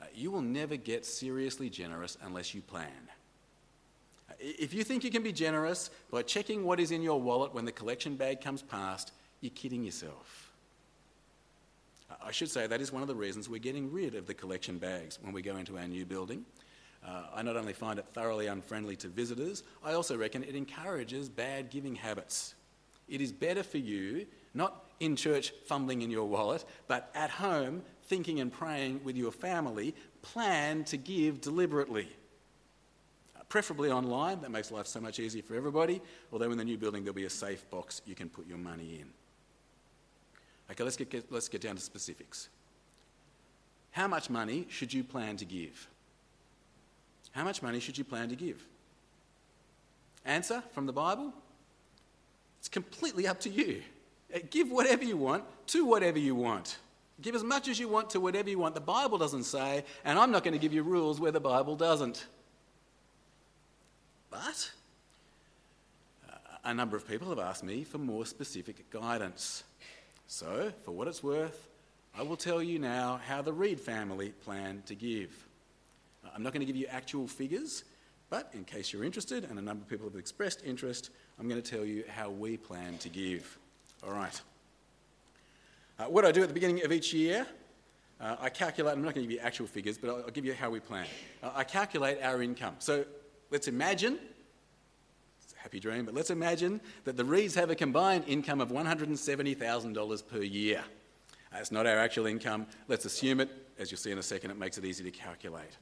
uh, 0.00 0.04
you 0.14 0.30
will 0.30 0.42
never 0.42 0.76
get 0.76 1.04
seriously 1.04 1.68
generous 1.68 2.16
unless 2.22 2.54
you 2.54 2.60
plan. 2.62 2.86
Uh, 4.30 4.34
if 4.38 4.72
you 4.72 4.84
think 4.84 5.02
you 5.02 5.10
can 5.10 5.24
be 5.24 5.32
generous 5.32 5.90
by 6.12 6.22
checking 6.22 6.64
what 6.64 6.78
is 6.78 6.92
in 6.92 7.02
your 7.02 7.20
wallet 7.20 7.52
when 7.52 7.64
the 7.64 7.72
collection 7.72 8.14
bag 8.14 8.40
comes 8.40 8.62
past, 8.62 9.10
you're 9.40 9.50
kidding 9.50 9.82
yourself. 9.82 10.52
Uh, 12.08 12.14
I 12.24 12.30
should 12.30 12.48
say 12.48 12.68
that 12.68 12.80
is 12.80 12.92
one 12.92 13.02
of 13.02 13.08
the 13.08 13.14
reasons 13.16 13.48
we're 13.48 13.58
getting 13.58 13.90
rid 13.90 14.14
of 14.14 14.28
the 14.28 14.34
collection 14.34 14.78
bags 14.78 15.18
when 15.20 15.32
we 15.32 15.42
go 15.42 15.56
into 15.56 15.76
our 15.78 15.88
new 15.88 16.06
building. 16.06 16.44
Uh, 17.04 17.24
I 17.34 17.42
not 17.42 17.56
only 17.56 17.72
find 17.72 17.98
it 17.98 18.06
thoroughly 18.14 18.46
unfriendly 18.46 18.94
to 18.96 19.08
visitors, 19.08 19.64
I 19.84 19.94
also 19.94 20.16
reckon 20.16 20.44
it 20.44 20.54
encourages 20.54 21.28
bad 21.28 21.70
giving 21.70 21.96
habits. 21.96 22.54
It 23.08 23.20
is 23.20 23.32
better 23.32 23.64
for 23.64 23.78
you, 23.78 24.26
not 24.54 24.84
in 25.00 25.16
church 25.16 25.52
fumbling 25.66 26.02
in 26.02 26.10
your 26.10 26.24
wallet, 26.24 26.64
but 26.86 27.10
at 27.14 27.30
home 27.30 27.82
thinking 28.04 28.40
and 28.40 28.52
praying 28.52 29.00
with 29.04 29.16
your 29.16 29.32
family, 29.32 29.94
plan 30.22 30.84
to 30.84 30.96
give 30.96 31.40
deliberately. 31.40 32.08
Preferably 33.48 33.90
online, 33.90 34.40
that 34.40 34.50
makes 34.50 34.70
life 34.70 34.86
so 34.86 35.00
much 35.00 35.18
easier 35.18 35.42
for 35.42 35.54
everybody, 35.54 36.00
although 36.32 36.50
in 36.50 36.58
the 36.58 36.64
new 36.64 36.78
building 36.78 37.04
there'll 37.04 37.14
be 37.14 37.24
a 37.24 37.30
safe 37.30 37.68
box 37.70 38.00
you 38.06 38.14
can 38.14 38.28
put 38.28 38.46
your 38.46 38.58
money 38.58 39.00
in. 39.00 39.08
Okay, 40.70 40.84
let's 40.84 40.96
get, 40.96 41.10
get, 41.10 41.30
let's 41.30 41.48
get 41.48 41.60
down 41.60 41.74
to 41.74 41.82
specifics. 41.82 42.48
How 43.90 44.08
much 44.08 44.30
money 44.30 44.66
should 44.70 44.92
you 44.92 45.04
plan 45.04 45.36
to 45.36 45.44
give? 45.44 45.88
How 47.32 47.44
much 47.44 47.62
money 47.62 47.78
should 47.78 47.98
you 47.98 48.04
plan 48.04 48.28
to 48.30 48.36
give? 48.36 48.64
Answer 50.24 50.62
from 50.72 50.86
the 50.86 50.92
Bible? 50.92 51.32
It's 52.58 52.68
completely 52.68 53.26
up 53.26 53.40
to 53.40 53.50
you. 53.50 53.82
Uh, 54.34 54.38
give 54.50 54.70
whatever 54.70 55.04
you 55.04 55.16
want 55.16 55.44
to 55.68 55.84
whatever 55.84 56.18
you 56.18 56.34
want. 56.34 56.78
Give 57.20 57.34
as 57.34 57.44
much 57.44 57.68
as 57.68 57.78
you 57.78 57.88
want 57.88 58.10
to 58.10 58.20
whatever 58.20 58.50
you 58.50 58.58
want. 58.58 58.74
The 58.74 58.80
Bible 58.80 59.18
doesn't 59.18 59.44
say, 59.44 59.84
and 60.04 60.18
I'm 60.18 60.30
not 60.30 60.42
going 60.42 60.54
to 60.54 60.58
give 60.58 60.72
you 60.72 60.82
rules 60.82 61.20
where 61.20 61.30
the 61.30 61.40
Bible 61.40 61.76
doesn't. 61.76 62.26
But 64.30 64.70
uh, 66.28 66.36
a 66.64 66.74
number 66.74 66.96
of 66.96 67.06
people 67.06 67.28
have 67.28 67.38
asked 67.38 67.62
me 67.62 67.84
for 67.84 67.98
more 67.98 68.24
specific 68.24 68.90
guidance. 68.90 69.62
So, 70.26 70.72
for 70.84 70.92
what 70.92 71.06
it's 71.06 71.22
worth, 71.22 71.68
I 72.18 72.22
will 72.22 72.36
tell 72.36 72.62
you 72.62 72.78
now 72.78 73.20
how 73.26 73.42
the 73.42 73.52
Reed 73.52 73.78
family 73.78 74.30
plan 74.30 74.82
to 74.86 74.94
give. 74.94 75.30
I'm 76.34 76.42
not 76.42 76.52
going 76.52 76.60
to 76.60 76.66
give 76.66 76.76
you 76.76 76.86
actual 76.86 77.28
figures, 77.28 77.84
but 78.30 78.50
in 78.54 78.64
case 78.64 78.92
you're 78.92 79.04
interested, 79.04 79.44
and 79.44 79.58
a 79.58 79.62
number 79.62 79.82
of 79.82 79.88
people 79.88 80.08
have 80.08 80.18
expressed 80.18 80.62
interest, 80.64 81.10
I'm 81.38 81.48
going 81.48 81.60
to 81.60 81.70
tell 81.70 81.84
you 81.84 82.04
how 82.08 82.30
we 82.30 82.56
plan 82.56 82.96
to 82.98 83.08
give. 83.10 83.58
All 84.04 84.12
right. 84.12 84.40
Uh, 85.98 86.04
what 86.04 86.24
I 86.24 86.32
do 86.32 86.42
at 86.42 86.48
the 86.48 86.54
beginning 86.54 86.84
of 86.84 86.90
each 86.90 87.12
year, 87.12 87.46
uh, 88.20 88.36
I 88.40 88.48
calculate, 88.48 88.94
I'm 88.94 89.02
not 89.02 89.14
going 89.14 89.26
to 89.26 89.32
give 89.32 89.40
you 89.40 89.46
actual 89.46 89.66
figures, 89.66 89.96
but 89.96 90.10
I'll, 90.10 90.16
I'll 90.16 90.30
give 90.30 90.44
you 90.44 90.54
how 90.54 90.70
we 90.70 90.80
plan. 90.80 91.06
Uh, 91.42 91.50
I 91.54 91.64
calculate 91.64 92.18
our 92.22 92.42
income. 92.42 92.74
So 92.80 93.04
let's 93.50 93.68
imagine, 93.68 94.18
it's 95.42 95.54
a 95.54 95.58
happy 95.58 95.78
dream, 95.78 96.04
but 96.04 96.14
let's 96.14 96.30
imagine 96.30 96.80
that 97.04 97.16
the 97.16 97.24
Reeds 97.24 97.54
have 97.54 97.70
a 97.70 97.76
combined 97.76 98.24
income 98.26 98.60
of 98.60 98.70
$170,000 98.70 100.28
per 100.28 100.42
year. 100.42 100.82
That's 101.52 101.70
not 101.70 101.86
our 101.86 101.98
actual 101.98 102.26
income. 102.26 102.66
Let's 102.88 103.04
assume 103.04 103.40
it. 103.40 103.50
As 103.78 103.90
you'll 103.90 103.98
see 103.98 104.10
in 104.10 104.18
a 104.18 104.22
second, 104.22 104.50
it 104.50 104.58
makes 104.58 104.78
it 104.78 104.84
easy 104.84 105.04
to 105.04 105.10
calculate. 105.10 105.76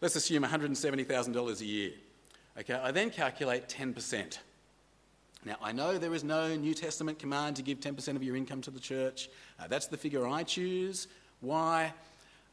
Let's 0.00 0.16
assume 0.16 0.44
$170,000 0.44 1.60
a 1.60 1.64
year. 1.64 1.92
Okay, 2.58 2.74
I 2.74 2.90
then 2.90 3.10
calculate 3.10 3.68
10%. 3.68 4.38
Now, 5.44 5.56
I 5.62 5.72
know 5.72 5.96
there 5.96 6.12
is 6.12 6.22
no 6.22 6.54
New 6.54 6.74
Testament 6.74 7.18
command 7.18 7.56
to 7.56 7.62
give 7.62 7.80
10% 7.80 8.14
of 8.14 8.22
your 8.22 8.36
income 8.36 8.60
to 8.62 8.70
the 8.70 8.80
church. 8.80 9.30
Uh, 9.58 9.66
that's 9.68 9.86
the 9.86 9.96
figure 9.96 10.26
I 10.26 10.42
choose. 10.42 11.08
Why? 11.40 11.94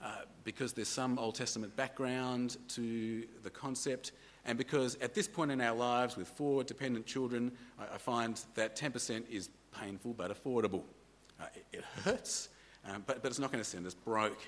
Uh, 0.02 0.22
because 0.46 0.72
there's 0.72 0.88
some 0.88 1.20
Old 1.20 1.36
Testament 1.36 1.76
background 1.76 2.58
to 2.70 3.26
the 3.44 3.50
concept, 3.50 4.14
and 4.46 4.58
because 4.58 4.96
at 5.02 5.14
this 5.14 5.28
point 5.28 5.52
in 5.52 5.60
our 5.60 5.76
lives, 5.76 6.16
with 6.16 6.30
four 6.30 6.64
dependent 6.64 7.06
children, 7.06 7.52
I, 7.78 7.96
I 7.96 7.98
find 7.98 8.40
that 8.56 8.78
10% 8.78 9.30
is 9.30 9.50
painful 9.82 10.14
but 10.14 10.32
affordable. 10.32 10.84
Uh, 11.42 11.46
it, 11.56 11.80
it, 11.80 11.84
hurts, 12.06 12.50
um, 12.88 13.04
but, 13.06 13.22
but 13.22 13.30
it's 13.30 13.40
not 13.40 13.52
going 13.52 13.64
to 13.64 13.70
send 13.70 13.86
us 13.86 13.94
broke. 13.94 14.40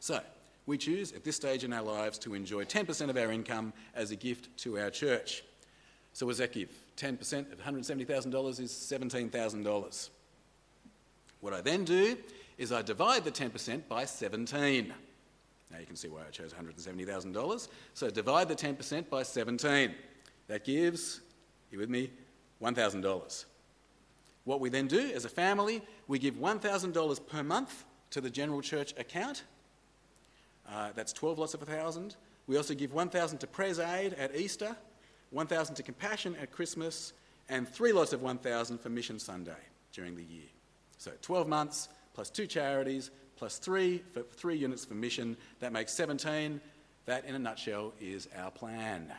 So, 0.00 0.20
we 0.64 0.78
choose 0.78 1.12
at 1.12 1.24
this 1.24 1.36
stage 1.36 1.64
in 1.64 1.72
our 1.72 1.82
lives 1.82 2.18
to 2.20 2.34
enjoy 2.34 2.64
10% 2.64 3.10
of 3.10 3.16
our 3.16 3.32
income 3.32 3.72
as 3.94 4.10
a 4.10 4.16
gift 4.16 4.56
to 4.58 4.78
our 4.78 4.90
church. 4.90 5.42
So, 6.12 6.24
what 6.24 6.32
does 6.32 6.38
that 6.38 6.52
give? 6.52 6.70
10% 6.96 7.52
of 7.52 7.58
$170,000 7.58 8.60
is 8.60 8.70
$17,000. 8.72 10.10
What 11.40 11.52
I 11.52 11.60
then 11.60 11.84
do 11.84 12.16
is 12.58 12.72
I 12.72 12.82
divide 12.82 13.24
the 13.24 13.30
10% 13.30 13.88
by 13.88 14.04
17. 14.04 14.92
Now 15.70 15.78
you 15.78 15.86
can 15.86 15.96
see 15.96 16.08
why 16.08 16.20
I 16.26 16.30
chose 16.30 16.52
$170,000. 16.52 17.68
So 17.94 18.10
divide 18.10 18.48
the 18.48 18.54
10% 18.54 19.08
by 19.08 19.22
17. 19.22 19.94
That 20.48 20.64
gives, 20.64 21.20
you 21.70 21.78
with 21.78 21.88
me, 21.90 22.10
$1,000. 22.62 23.44
What 24.44 24.60
we 24.60 24.68
then 24.68 24.86
do 24.86 25.10
as 25.14 25.24
a 25.24 25.28
family, 25.28 25.82
we 26.08 26.18
give 26.18 26.34
$1,000 26.34 27.26
per 27.26 27.42
month 27.42 27.84
to 28.10 28.20
the 28.20 28.30
general 28.30 28.60
church 28.60 28.92
account 28.98 29.44
uh, 30.68 30.90
that's 30.94 31.12
12 31.12 31.38
lots 31.38 31.54
of 31.54 31.62
a 31.62 31.66
thousand. 31.66 32.16
We 32.46 32.56
also 32.56 32.74
give 32.74 32.92
1,000 32.92 33.38
to 33.38 33.46
Pres 33.46 33.78
Aid 33.78 34.14
at 34.14 34.34
Easter, 34.36 34.76
1,000 35.32 35.74
to 35.76 35.82
Compassion 35.82 36.36
at 36.40 36.52
Christmas, 36.52 37.12
and 37.48 37.68
three 37.68 37.92
lots 37.92 38.12
of 38.12 38.22
1,000 38.22 38.78
for 38.78 38.88
Mission 38.88 39.18
Sunday 39.18 39.52
during 39.92 40.14
the 40.16 40.22
year. 40.22 40.48
So 40.98 41.10
12 41.20 41.48
months 41.48 41.88
plus 42.14 42.30
two 42.30 42.46
charities 42.46 43.10
plus 43.36 43.58
three 43.58 44.02
for 44.12 44.22
three 44.22 44.56
units 44.56 44.84
for 44.84 44.94
mission. 44.94 45.36
That 45.60 45.72
makes 45.72 45.92
17. 45.94 46.60
That, 47.06 47.24
in 47.24 47.34
a 47.34 47.38
nutshell, 47.38 47.92
is 48.00 48.28
our 48.38 48.52
plan. 48.52 49.12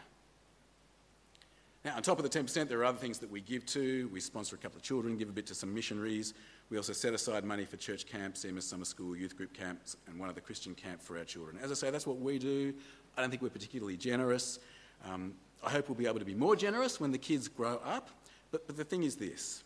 Now, 1.83 1.97
on 1.97 2.01
top 2.01 2.17
of 2.17 2.23
the 2.23 2.39
10%, 2.39 2.69
there 2.69 2.79
are 2.79 2.85
other 2.85 2.97
things 2.97 3.19
that 3.19 3.29
we 3.29 3.41
give 3.41 3.65
to. 3.65 4.09
We 4.13 4.21
sponsor 4.21 4.55
a 4.55 4.59
couple 4.59 4.77
of 4.77 4.83
children, 4.83 5.17
give 5.17 5.27
a 5.27 5.33
bit 5.33 5.45
to 5.47 5.55
some 5.55 5.73
missionaries. 5.73 6.33
We 6.69 6.77
also 6.77 6.93
set 6.93 7.13
aside 7.13 7.43
money 7.43 7.65
for 7.65 7.75
church 7.75 8.05
camps, 8.05 8.45
EMS 8.45 8.65
summer 8.65 8.85
school, 8.85 9.17
youth 9.17 9.35
group 9.35 9.53
camps, 9.53 9.97
and 10.07 10.17
one 10.17 10.29
other 10.29 10.39
Christian 10.39 10.73
camp 10.73 11.01
for 11.01 11.17
our 11.17 11.25
children. 11.25 11.59
As 11.61 11.69
I 11.71 11.73
say, 11.73 11.91
that's 11.91 12.07
what 12.07 12.19
we 12.19 12.39
do. 12.39 12.73
I 13.17 13.21
don't 13.21 13.29
think 13.29 13.41
we're 13.41 13.49
particularly 13.49 13.97
generous. 13.97 14.59
Um, 15.03 15.33
I 15.65 15.69
hope 15.69 15.89
we'll 15.89 15.97
be 15.97 16.07
able 16.07 16.19
to 16.19 16.25
be 16.25 16.35
more 16.35 16.55
generous 16.55 16.99
when 16.99 17.11
the 17.11 17.17
kids 17.17 17.47
grow 17.47 17.79
up. 17.85 18.09
But, 18.51 18.67
but 18.67 18.77
the 18.77 18.83
thing 18.83 19.03
is 19.03 19.15
this 19.15 19.63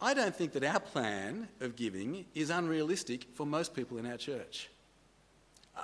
I 0.00 0.14
don't 0.14 0.34
think 0.34 0.52
that 0.52 0.64
our 0.64 0.80
plan 0.80 1.48
of 1.60 1.76
giving 1.76 2.24
is 2.34 2.50
unrealistic 2.50 3.26
for 3.34 3.44
most 3.44 3.74
people 3.74 3.98
in 3.98 4.06
our 4.06 4.16
church. 4.16 4.70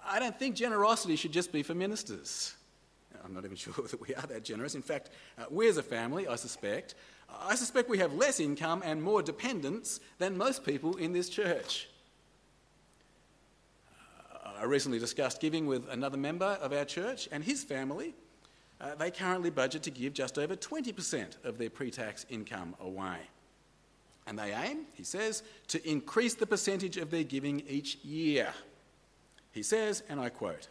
I 0.06 0.18
don't 0.18 0.38
think 0.38 0.56
generosity 0.56 1.16
should 1.16 1.32
just 1.32 1.52
be 1.52 1.62
for 1.62 1.74
ministers. 1.74 2.54
I'm 3.24 3.34
not 3.34 3.44
even 3.44 3.56
sure 3.56 3.74
that 3.74 4.00
we 4.00 4.14
are 4.14 4.26
that 4.26 4.44
generous. 4.44 4.74
In 4.74 4.82
fact, 4.82 5.10
uh, 5.38 5.44
we 5.50 5.68
as 5.68 5.76
a 5.76 5.82
family, 5.82 6.26
I 6.26 6.36
suspect, 6.36 6.94
I 7.42 7.56
suspect 7.56 7.90
we 7.90 7.98
have 7.98 8.14
less 8.14 8.40
income 8.40 8.82
and 8.84 9.02
more 9.02 9.22
dependents 9.22 10.00
than 10.18 10.38
most 10.38 10.64
people 10.64 10.96
in 10.96 11.12
this 11.12 11.28
church. 11.28 11.88
I 14.58 14.64
recently 14.64 14.98
discussed 14.98 15.40
giving 15.40 15.66
with 15.66 15.88
another 15.90 16.16
member 16.16 16.58
of 16.60 16.72
our 16.72 16.84
church 16.84 17.28
and 17.30 17.44
his 17.44 17.62
family. 17.62 18.14
Uh, 18.80 18.94
they 18.94 19.10
currently 19.10 19.50
budget 19.50 19.82
to 19.84 19.90
give 19.90 20.12
just 20.12 20.38
over 20.38 20.56
20% 20.56 21.44
of 21.44 21.58
their 21.58 21.70
pre 21.70 21.90
tax 21.90 22.24
income 22.30 22.74
away. 22.80 23.18
And 24.26 24.38
they 24.38 24.52
aim, 24.52 24.86
he 24.92 25.04
says, 25.04 25.42
to 25.68 25.88
increase 25.88 26.34
the 26.34 26.46
percentage 26.46 26.96
of 26.96 27.10
their 27.10 27.22
giving 27.22 27.62
each 27.68 27.96
year. 27.96 28.52
He 29.52 29.62
says, 29.62 30.02
and 30.08 30.20
I 30.20 30.30
quote, 30.30 30.68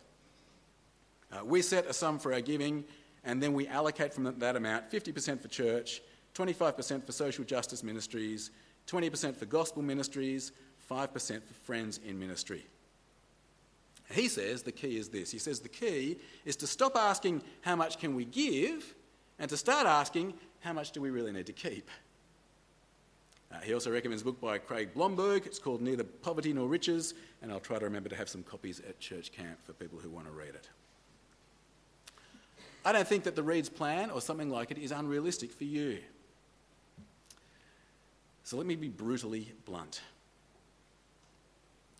uh, 1.31 1.45
We 1.45 1.61
set 1.61 1.85
a 1.85 1.93
sum 1.93 2.19
for 2.19 2.33
our 2.33 2.41
giving, 2.41 2.83
and 3.23 3.41
then 3.41 3.53
we 3.53 3.67
allocate 3.67 4.13
from 4.13 4.37
that 4.39 4.55
amount 4.55 4.91
50% 4.91 5.41
for 5.41 5.47
church, 5.47 6.01
25% 6.33 7.05
for 7.05 7.11
social 7.11 7.45
justice 7.45 7.81
ministries, 7.81 8.51
20% 8.87 9.35
for 9.35 9.45
gospel 9.45 9.81
ministries, 9.81 10.51
5% 10.89 11.43
for 11.43 11.53
friends 11.63 11.99
in 12.05 12.19
ministry. 12.19 12.65
He 14.11 14.27
says 14.27 14.61
the 14.61 14.71
key 14.71 14.97
is 14.97 15.09
this. 15.09 15.31
He 15.31 15.39
says 15.39 15.59
the 15.59 15.69
key 15.69 16.17
is 16.45 16.55
to 16.57 16.67
stop 16.67 16.95
asking 16.95 17.41
how 17.61 17.75
much 17.75 17.99
can 17.99 18.15
we 18.15 18.25
give 18.25 18.93
and 19.39 19.49
to 19.49 19.57
start 19.57 19.87
asking 19.87 20.33
how 20.59 20.73
much 20.73 20.91
do 20.91 21.01
we 21.01 21.09
really 21.09 21.31
need 21.31 21.47
to 21.47 21.53
keep. 21.53 21.89
Uh, 23.51 23.59
he 23.61 23.73
also 23.73 23.91
recommends 23.91 24.21
a 24.21 24.25
book 24.25 24.41
by 24.41 24.57
Craig 24.57 24.93
Blomberg. 24.93 25.45
It's 25.45 25.59
called 25.59 25.81
Neither 25.81 26.03
Poverty 26.03 26.51
Nor 26.51 26.67
Riches, 26.67 27.13
and 27.41 27.51
I'll 27.51 27.59
try 27.59 27.77
to 27.77 27.85
remember 27.85 28.09
to 28.09 28.15
have 28.15 28.29
some 28.29 28.43
copies 28.43 28.79
at 28.79 28.99
church 28.99 29.31
camp 29.31 29.57
for 29.63 29.73
people 29.73 29.99
who 29.99 30.09
want 30.09 30.27
to 30.27 30.33
read 30.33 30.49
it. 30.49 30.67
I 32.83 32.91
don't 32.91 33.07
think 33.07 33.23
that 33.23 33.35
the 33.35 33.43
Reed's 33.43 33.69
plan 33.69 34.11
or 34.11 34.21
something 34.21 34.49
like 34.49 34.71
it 34.71 34.77
is 34.77 34.91
unrealistic 34.91 35.51
for 35.51 35.63
you. 35.63 35.99
So 38.43 38.57
let 38.57 38.67
me 38.67 38.75
be 38.75 38.89
brutally 38.89 39.51
blunt. 39.65 40.01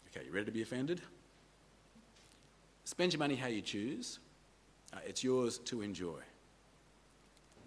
Okay, 0.10 0.26
you 0.26 0.32
ready 0.32 0.46
to 0.46 0.52
be 0.52 0.62
offended? 0.62 1.02
Spend 2.86 3.14
your 3.14 3.20
money 3.20 3.36
how 3.36 3.48
you 3.48 3.62
choose. 3.62 4.20
Uh, 4.94 5.00
it's 5.06 5.24
yours 5.24 5.58
to 5.58 5.82
enjoy. 5.82 6.20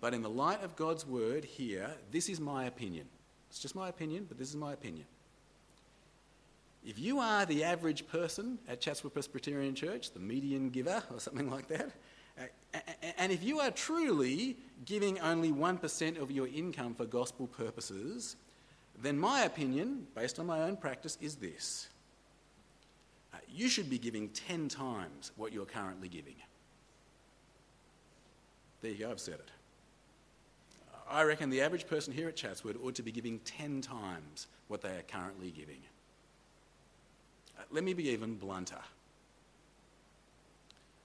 But 0.01 0.15
in 0.15 0.23
the 0.23 0.31
light 0.31 0.63
of 0.63 0.77
God's 0.77 1.05
word 1.05 1.45
here, 1.45 1.91
this 2.13 2.29
is 2.29 2.41
my 2.41 2.65
opinion. 2.67 3.07
It's 3.51 3.59
just 3.59 3.75
my 3.75 3.89
opinion, 3.89 4.27
but 4.29 4.39
this 4.39 4.49
is 4.49 4.57
my 4.57 4.73
opinion. 4.73 5.07
If 6.87 6.99
you 7.01 7.19
are 7.19 7.45
the 7.45 7.65
average 7.65 8.07
person 8.07 8.59
at 8.69 8.81
Chatswood 8.81 9.13
Presbyterian 9.13 9.75
Church, 9.75 10.13
the 10.13 10.21
median 10.21 10.71
giver 10.71 11.03
or 11.13 11.19
something 11.19 11.51
like 11.51 11.67
that, 11.69 11.91
uh, 12.39 12.79
and 13.19 13.33
if 13.33 13.43
you 13.43 13.59
are 13.59 13.73
truly 13.73 14.57
giving 14.85 15.19
only 15.19 15.51
1% 15.51 16.23
of 16.23 16.31
your 16.31 16.47
income 16.47 16.95
for 16.95 17.05
gospel 17.05 17.49
purposes, 17.49 18.37
then 19.03 19.19
my 19.19 19.43
opinion, 19.43 20.07
based 20.15 20.39
on 20.39 20.47
my 20.47 20.63
own 20.63 20.77
practice, 20.77 21.19
is 21.21 21.35
this. 21.37 21.89
You 23.59 23.69
should 23.69 23.91
be 23.91 23.99
giving 23.99 24.29
10 24.29 24.69
times 24.69 25.33
what 25.37 25.53
you're 25.53 25.67
currently 25.67 26.09
giving. 26.09 26.37
There 28.81 28.93
you 28.93 28.99
go, 28.99 29.11
I've 29.11 29.21
said 29.21 29.35
it. 29.35 29.51
I 31.11 31.23
reckon 31.23 31.51
the 31.51 31.63
average 31.63 31.87
person 31.87 32.13
here 32.13 32.29
at 32.29 32.37
Chatswood 32.37 32.79
ought 32.83 32.95
to 32.97 33.03
be 33.03 33.11
giving 33.11 33.39
10 33.41 33.81
times 33.81 34.47
what 34.69 34.83
they 34.83 34.91
are 34.91 35.03
currently 35.09 35.51
giving. 35.51 35.81
Uh, 37.59 37.63
let 37.71 37.83
me 37.83 37.95
be 37.95 38.11
even 38.11 38.37
blunter. 38.37 38.81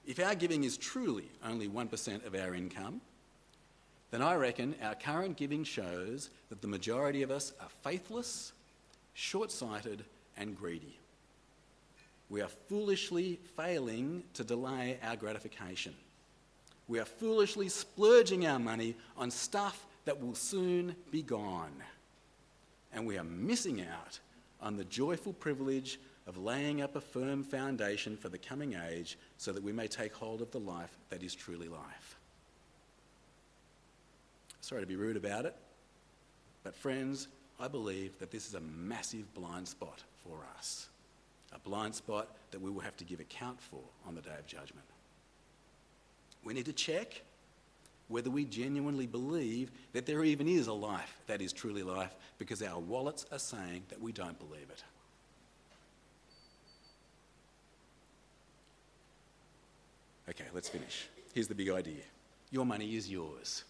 If 0.06 0.20
our 0.20 0.34
giving 0.34 0.64
is 0.64 0.76
truly 0.76 1.30
only 1.44 1.68
1% 1.68 2.26
of 2.26 2.34
our 2.34 2.54
income, 2.54 3.00
then 4.10 4.20
I 4.20 4.34
reckon 4.36 4.74
our 4.82 4.94
current 4.94 5.36
giving 5.36 5.64
shows 5.64 6.30
that 6.50 6.60
the 6.60 6.68
majority 6.68 7.22
of 7.22 7.30
us 7.30 7.54
are 7.60 7.68
faithless, 7.82 8.52
short 9.14 9.50
sighted, 9.50 10.04
and 10.36 10.56
greedy. 10.56 10.98
We 12.30 12.40
are 12.40 12.48
foolishly 12.68 13.38
failing 13.56 14.24
to 14.34 14.44
delay 14.44 14.98
our 15.02 15.16
gratification. 15.16 15.94
We 16.88 16.98
are 16.98 17.04
foolishly 17.04 17.68
splurging 17.68 18.46
our 18.46 18.58
money 18.58 18.96
on 19.16 19.30
stuff 19.30 19.86
that 20.04 20.20
will 20.20 20.34
soon 20.34 20.96
be 21.10 21.22
gone. 21.22 21.72
And 22.92 23.06
we 23.06 23.18
are 23.18 23.24
missing 23.24 23.80
out 23.80 24.18
on 24.60 24.76
the 24.76 24.84
joyful 24.84 25.32
privilege 25.32 25.98
of 26.26 26.38
laying 26.38 26.80
up 26.80 26.96
a 26.96 27.00
firm 27.00 27.42
foundation 27.42 28.16
for 28.16 28.28
the 28.28 28.38
coming 28.38 28.74
age 28.90 29.18
so 29.36 29.52
that 29.52 29.62
we 29.62 29.72
may 29.72 29.86
take 29.86 30.14
hold 30.14 30.40
of 30.40 30.50
the 30.50 30.60
life 30.60 30.96
that 31.10 31.22
is 31.22 31.34
truly 31.34 31.68
life. 31.68 32.16
Sorry 34.60 34.80
to 34.80 34.86
be 34.86 34.96
rude 34.96 35.18
about 35.18 35.44
it, 35.44 35.54
but 36.62 36.74
friends, 36.74 37.28
I 37.60 37.68
believe 37.68 38.18
that 38.18 38.30
this 38.30 38.48
is 38.48 38.54
a 38.54 38.60
massive 38.60 39.32
blind 39.34 39.68
spot 39.68 40.02
for 40.22 40.38
us. 40.56 40.88
A 41.54 41.58
blind 41.58 41.94
spot 41.94 42.28
that 42.50 42.60
we 42.60 42.70
will 42.70 42.80
have 42.80 42.96
to 42.98 43.04
give 43.04 43.20
account 43.20 43.60
for 43.60 43.80
on 44.06 44.14
the 44.14 44.20
day 44.20 44.34
of 44.38 44.46
judgment. 44.46 44.86
We 46.44 46.52
need 46.54 46.66
to 46.66 46.72
check 46.72 47.22
whether 48.08 48.30
we 48.30 48.44
genuinely 48.44 49.06
believe 49.06 49.70
that 49.92 50.06
there 50.06 50.24
even 50.24 50.46
is 50.46 50.66
a 50.66 50.72
life 50.72 51.20
that 51.26 51.40
is 51.40 51.52
truly 51.52 51.82
life 51.82 52.14
because 52.38 52.62
our 52.62 52.78
wallets 52.78 53.24
are 53.32 53.38
saying 53.38 53.82
that 53.88 54.00
we 54.00 54.12
don't 54.12 54.38
believe 54.38 54.68
it. 54.70 54.84
Okay, 60.28 60.44
let's 60.52 60.68
finish. 60.68 61.08
Here's 61.34 61.48
the 61.48 61.54
big 61.54 61.70
idea 61.70 62.02
your 62.50 62.64
money 62.64 62.94
is 62.96 63.10
yours. 63.10 63.64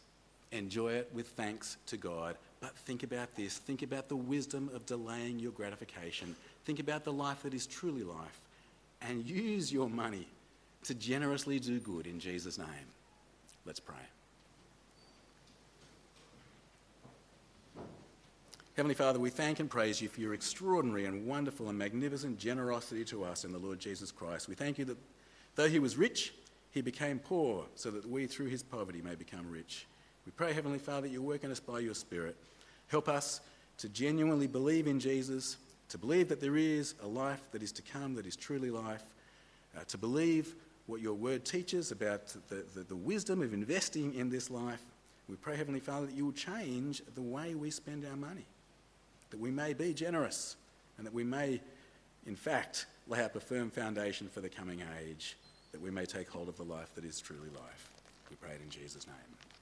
Enjoy 0.52 0.92
it 0.92 1.10
with 1.12 1.28
thanks 1.28 1.78
to 1.86 1.96
God. 1.96 2.36
But 2.60 2.76
think 2.76 3.02
about 3.02 3.34
this. 3.34 3.58
Think 3.58 3.82
about 3.82 4.08
the 4.08 4.16
wisdom 4.16 4.70
of 4.74 4.86
delaying 4.86 5.38
your 5.38 5.52
gratification. 5.52 6.36
Think 6.64 6.80
about 6.80 7.04
the 7.04 7.12
life 7.12 7.42
that 7.42 7.54
is 7.54 7.66
truly 7.66 8.02
life. 8.02 8.40
And 9.02 9.24
use 9.28 9.72
your 9.72 9.88
money 9.88 10.26
to 10.84 10.94
generously 10.94 11.58
do 11.58 11.78
good 11.80 12.06
in 12.06 12.18
Jesus' 12.18 12.58
name. 12.58 12.68
Let's 13.66 13.80
pray. 13.80 13.96
Heavenly 18.76 18.94
Father, 18.94 19.20
we 19.20 19.30
thank 19.30 19.60
and 19.60 19.70
praise 19.70 20.00
you 20.00 20.08
for 20.08 20.20
your 20.20 20.34
extraordinary 20.34 21.04
and 21.04 21.26
wonderful 21.26 21.68
and 21.68 21.78
magnificent 21.78 22.38
generosity 22.38 23.04
to 23.04 23.24
us 23.24 23.44
in 23.44 23.52
the 23.52 23.58
Lord 23.58 23.78
Jesus 23.78 24.10
Christ. 24.10 24.48
We 24.48 24.56
thank 24.56 24.78
you 24.78 24.84
that 24.86 24.98
though 25.54 25.68
he 25.68 25.78
was 25.78 25.96
rich, 25.96 26.34
he 26.72 26.80
became 26.80 27.20
poor 27.20 27.66
so 27.76 27.92
that 27.92 28.08
we 28.08 28.26
through 28.26 28.48
his 28.48 28.64
poverty 28.64 29.00
may 29.00 29.14
become 29.14 29.48
rich. 29.48 29.86
We 30.26 30.32
pray, 30.32 30.52
Heavenly 30.52 30.80
Father, 30.80 31.02
that 31.02 31.12
you 31.12 31.22
work 31.22 31.44
in 31.44 31.52
us 31.52 31.60
by 31.60 31.78
your 31.78 31.94
Spirit. 31.94 32.36
Help 32.88 33.08
us 33.08 33.40
to 33.78 33.88
genuinely 33.88 34.48
believe 34.48 34.88
in 34.88 34.98
Jesus, 34.98 35.56
to 35.94 35.98
believe 35.98 36.28
that 36.28 36.40
there 36.40 36.56
is 36.56 36.96
a 37.04 37.06
life 37.06 37.40
that 37.52 37.62
is 37.62 37.70
to 37.70 37.80
come, 37.80 38.16
that 38.16 38.26
is 38.26 38.34
truly 38.34 38.68
life, 38.68 39.04
uh, 39.78 39.84
to 39.86 39.96
believe 39.96 40.56
what 40.86 41.00
your 41.00 41.14
word 41.14 41.44
teaches 41.44 41.92
about 41.92 42.26
the, 42.48 42.64
the, 42.74 42.80
the 42.80 42.96
wisdom 42.96 43.40
of 43.40 43.54
investing 43.54 44.12
in 44.12 44.28
this 44.28 44.50
life. 44.50 44.82
We 45.28 45.36
pray, 45.36 45.56
Heavenly 45.56 45.78
Father, 45.78 46.06
that 46.06 46.16
you 46.16 46.24
will 46.24 46.32
change 46.32 47.00
the 47.14 47.22
way 47.22 47.54
we 47.54 47.70
spend 47.70 48.04
our 48.04 48.16
money 48.16 48.44
that 49.30 49.38
we 49.38 49.52
may 49.52 49.72
be 49.72 49.94
generous 49.94 50.56
and 50.98 51.06
that 51.06 51.14
we 51.14 51.22
may, 51.22 51.60
in 52.26 52.34
fact, 52.34 52.86
lay 53.06 53.22
up 53.22 53.36
a 53.36 53.40
firm 53.40 53.70
foundation 53.70 54.26
for 54.28 54.40
the 54.40 54.48
coming 54.48 54.82
age, 55.00 55.36
that 55.70 55.80
we 55.80 55.92
may 55.92 56.06
take 56.06 56.28
hold 56.28 56.48
of 56.48 56.56
the 56.56 56.64
life 56.64 56.92
that 56.96 57.04
is 57.04 57.20
truly 57.20 57.50
life. 57.54 57.90
We 58.30 58.36
pray 58.36 58.50
it 58.56 58.60
in 58.60 58.68
Jesus' 58.68 59.06
name. 59.06 59.53